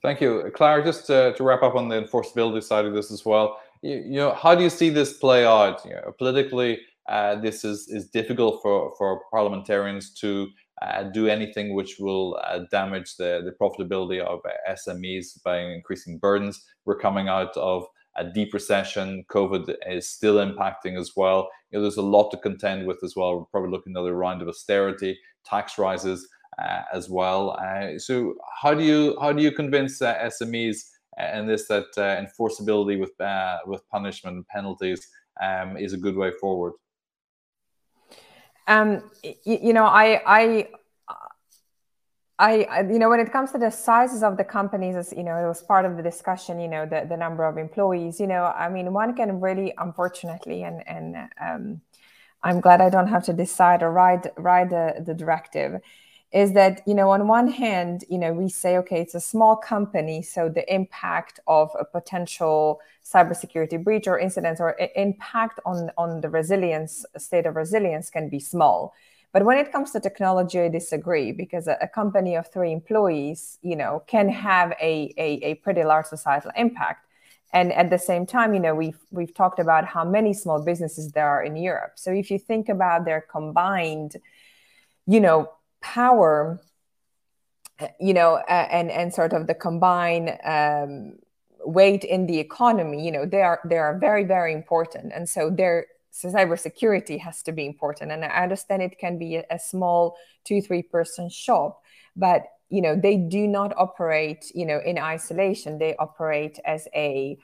[0.00, 0.50] Thank you.
[0.54, 3.96] Clara, just to, to, wrap up on the enforceability side of this as well, you,
[3.96, 5.84] you know, how do you see this play out?
[5.84, 10.48] You know, politically, uh, this is, is difficult for, for parliamentarians to
[10.82, 16.64] uh, do anything which will uh, damage the, the profitability of SMEs by increasing burdens.
[16.84, 17.84] We're coming out of
[18.16, 19.24] a deep recession.
[19.30, 21.48] COVID is still impacting as well.
[21.70, 23.38] You know, there's a lot to contend with as well.
[23.38, 27.58] We're probably looking another round of austerity, tax rises uh, as well.
[27.60, 33.12] Uh, so how do you how do you convince SMEs and this that enforceability with
[33.66, 35.08] with punishment and penalties
[35.42, 36.72] um, is a good way forward?
[38.66, 40.68] Um, you, you know, I, I,
[42.38, 45.36] I, you know, when it comes to the sizes of the companies, as you know,
[45.36, 46.58] it was part of the discussion.
[46.58, 48.18] You know, the the number of employees.
[48.18, 51.80] You know, I mean, one can really, unfortunately, and and um,
[52.42, 55.80] I'm glad I don't have to decide or write write the the directive.
[56.32, 59.54] Is that you know, on one hand, you know, we say, okay, it's a small
[59.56, 66.20] company, so the impact of a potential cybersecurity breach or incidents or impact on on
[66.22, 68.94] the resilience state of resilience can be small
[69.32, 73.58] but when it comes to technology, I disagree because a, a company of three employees,
[73.62, 77.06] you know, can have a, a, a pretty large societal impact.
[77.54, 81.12] And at the same time, you know, we've we've talked about how many small businesses
[81.12, 81.92] there are in Europe.
[81.96, 84.16] So if you think about their combined,
[85.06, 85.50] you know,
[85.82, 86.60] power,
[88.00, 91.18] you know, uh, and and sort of the combined um,
[91.64, 95.12] weight in the economy, you know, they are they are very very important.
[95.14, 99.36] And so they're so cybersecurity has to be important and i understand it can be
[99.36, 100.14] a, a small
[100.44, 101.80] two three person shop
[102.14, 107.36] but you know they do not operate you know in isolation they operate as a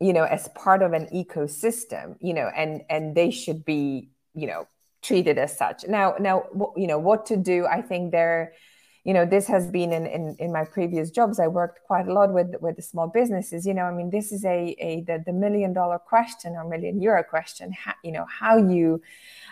[0.00, 4.46] you know as part of an ecosystem you know and and they should be you
[4.46, 4.66] know
[5.02, 5.84] treated as such.
[5.86, 6.44] Now now
[6.76, 8.52] you know what to do i think there
[9.04, 11.40] you know this has been in, in in my previous jobs.
[11.40, 14.32] I worked quite a lot with with the small businesses you know i mean this
[14.32, 18.26] is a a the, the million dollar question or million euro question how, you know
[18.28, 19.00] how you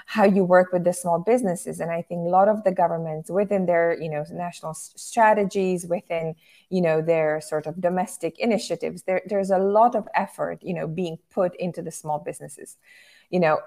[0.06, 1.80] how you work with the small businesses.
[1.80, 6.34] And i think a lot of the governments within their you know national strategies within
[6.68, 10.86] you know their sort of domestic initiatives there, there's a lot of effort you know
[10.86, 12.76] being put into the small businesses.
[13.30, 13.58] You know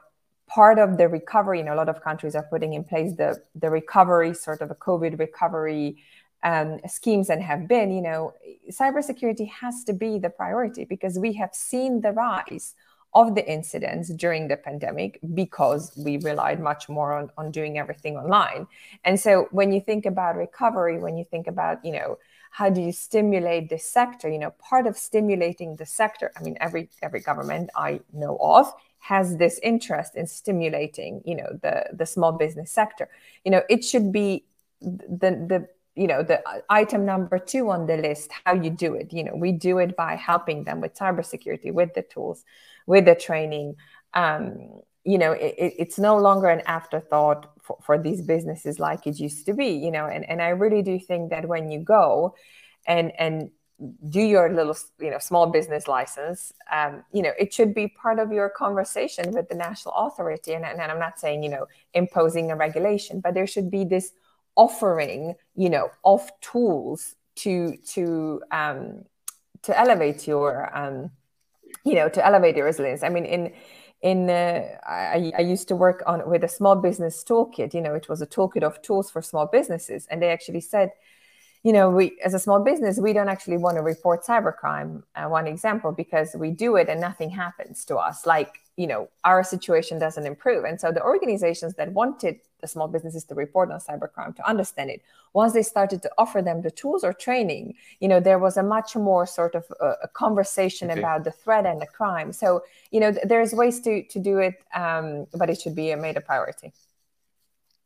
[0.49, 3.41] part of the recovery, you know, a lot of countries are putting in place the
[3.55, 6.03] the recovery, sort of a COVID recovery
[6.43, 8.33] um, schemes and have been, you know,
[8.71, 12.75] cybersecurity has to be the priority because we have seen the rise
[13.13, 18.15] of the incidents during the pandemic because we relied much more on, on doing everything
[18.17, 18.67] online.
[19.03, 22.19] And so when you think about recovery, when you think about, you know,
[22.51, 24.29] how do you stimulate this sector?
[24.29, 28.71] You know, part of stimulating the sector, I mean, every every government I know of
[28.99, 33.09] has this interest in stimulating you know the the small business sector.
[33.43, 34.45] You know it should be
[34.81, 39.11] the the you know the item number two on the list how you do it.
[39.11, 42.43] You know we do it by helping them with cybersecurity with the tools
[42.85, 43.75] with the training.
[44.13, 49.19] Um, you know it, it's no longer an afterthought for, for these businesses like it
[49.19, 52.35] used to be you know and, and i really do think that when you go
[52.85, 53.49] and and
[54.09, 58.19] do your little you know small business license um, you know it should be part
[58.19, 60.53] of your conversation with the national authority.
[60.53, 64.11] And, and i'm not saying you know imposing a regulation but there should be this
[64.55, 69.05] offering you know of tools to to um,
[69.63, 71.11] to elevate your um,
[71.85, 73.03] you know to elevate your resilience.
[73.03, 73.53] I mean in
[74.01, 77.73] in uh, I, I used to work on with a small business toolkit.
[77.73, 80.07] You know it was a toolkit of tools for small businesses.
[80.09, 80.91] And they actually said
[81.63, 85.03] you know, we as a small business, we don't actually want to report cybercrime.
[85.15, 88.25] Uh, one example, because we do it and nothing happens to us.
[88.25, 90.63] Like, you know, our situation doesn't improve.
[90.63, 94.89] And so the organizations that wanted the small businesses to report on cybercrime to understand
[94.89, 95.01] it,
[95.33, 98.63] once they started to offer them the tools or training, you know, there was a
[98.63, 100.99] much more sort of a, uh, a conversation okay.
[100.99, 102.31] about the threat and the crime.
[102.31, 105.93] So, you know, th- there's ways to to do it, um, but it should be
[105.95, 106.71] made a priority.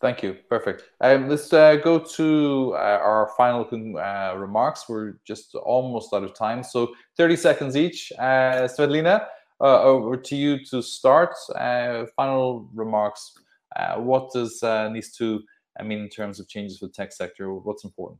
[0.03, 0.35] Thank you.
[0.49, 0.83] Perfect.
[0.99, 3.65] Um, let's uh, go to uh, our final
[3.97, 4.89] uh, remarks.
[4.89, 6.61] We're just almost out of time.
[6.61, 8.11] So 30 seconds each.
[8.19, 9.27] Uh, Svetlina,
[9.61, 11.33] uh, over to you to start.
[11.55, 13.31] Uh, final remarks.
[13.77, 15.41] Uh, what does NIS 2
[15.79, 17.53] I mean in terms of changes for the tech sector?
[17.53, 18.19] What's important?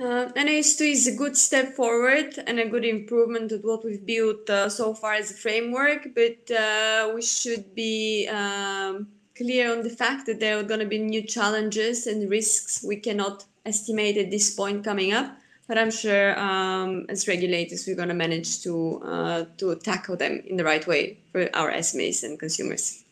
[0.00, 4.48] Uh, NIS2 is a good step forward and a good improvement of what we've built
[4.48, 9.06] uh, so far as a framework, but uh, we should be um,
[9.36, 12.96] clear on the fact that there are going to be new challenges and risks we
[12.96, 15.36] cannot estimate at this point coming up.
[15.68, 20.42] But I'm sure um, as regulators, we're going to manage to uh, to tackle them
[20.46, 23.04] in the right way for our SMEs and consumers.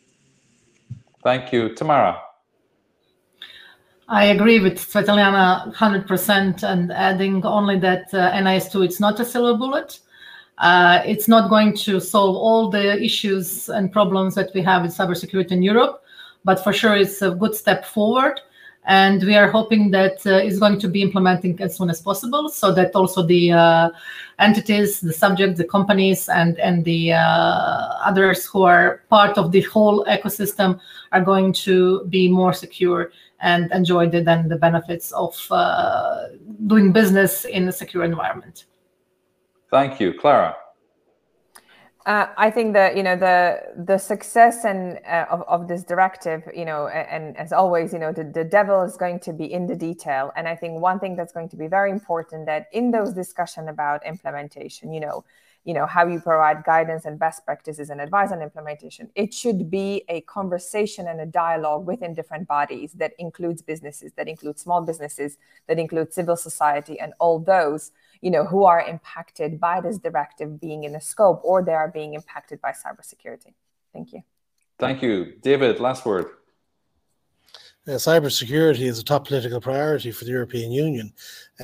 [1.23, 2.30] Thank you, Tamara.
[4.11, 9.57] I agree with Svetlana 100% and adding only that uh, NIS2, it's not a silver
[9.57, 10.01] bullet.
[10.57, 14.91] Uh, it's not going to solve all the issues and problems that we have with
[14.91, 16.03] cybersecurity in Europe,
[16.43, 18.41] but for sure it's a good step forward.
[18.85, 22.49] And we are hoping that uh, it's going to be implementing as soon as possible
[22.49, 23.91] so that also the uh,
[24.39, 27.17] entities, the subjects, the companies, and, and the uh,
[28.03, 30.81] others who are part of the whole ecosystem
[31.13, 36.27] are going to be more secure and enjoy the, then the benefits of uh,
[36.67, 38.65] doing business in a secure environment.
[39.69, 40.55] Thank you, Clara.
[42.05, 46.41] Uh, I think that you know the the success and uh, of, of this directive,
[46.55, 49.45] you know, and, and, as always, you know, the, the devil is going to be
[49.45, 50.31] in the detail.
[50.35, 53.69] And I think one thing that's going to be very important that in those discussion
[53.69, 55.23] about implementation, you know,
[55.63, 59.69] you know how you provide guidance and best practices and advice on implementation, it should
[59.69, 64.81] be a conversation and a dialogue within different bodies that includes businesses, that includes small
[64.81, 69.97] businesses, that includes civil society, and all those you know, who are impacted by this
[69.97, 73.53] directive being in the scope or they are being impacted by cybersecurity.
[73.91, 74.21] Thank you.
[74.79, 75.33] Thank you.
[75.41, 76.27] David, last word.
[77.87, 81.11] Uh, cybersecurity is a top political priority for the European Union,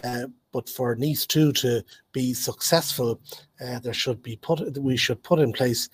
[0.04, 0.24] uh,
[0.58, 3.22] but for NIS 2 to be successful,
[3.64, 5.88] uh, there should be put we should put in place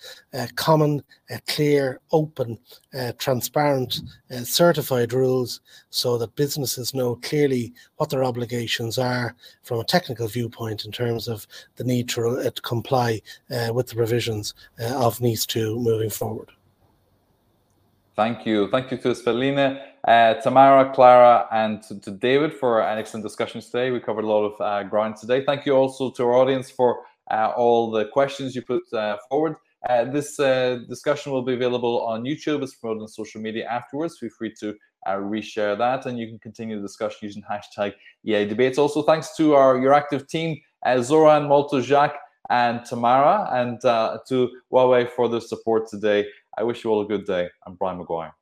[0.56, 1.03] common,
[1.48, 2.57] clear, open,
[2.98, 3.99] uh, transparent,
[4.31, 5.60] uh, certified rules
[5.90, 11.27] so that businesses know clearly what their obligations are from a technical viewpoint in terms
[11.27, 11.45] of
[11.76, 13.22] the need to, uh, to comply
[13.73, 16.52] with the provisions of NIS 2 moving forward.
[18.15, 18.69] Thank you.
[18.69, 23.62] Thank you to Svetlina, uh, Tamara, Clara, and to, to, David for an excellent discussion
[23.62, 23.90] today.
[23.92, 25.46] We covered a lot of uh, ground today.
[25.46, 29.56] Thank you also to our audience for uh, all the questions you put uh, forward.
[29.90, 32.64] Uh, this uh, discussion will be available on YouTube.
[32.64, 34.18] It's promoted on social media afterwards.
[34.18, 34.76] Feel free to
[35.08, 37.94] reshare that, and you can continue the discussion using hashtag
[38.26, 38.78] EA Debates.
[38.78, 40.58] Also, thanks to our EURACTIV team,
[41.00, 42.18] Zoran, Malto, Jacques,
[42.50, 46.26] and Tamara, and to Huawei for the support today.
[46.58, 47.50] I wish you all a good day.
[47.66, 48.34] I'm Brian Maguire.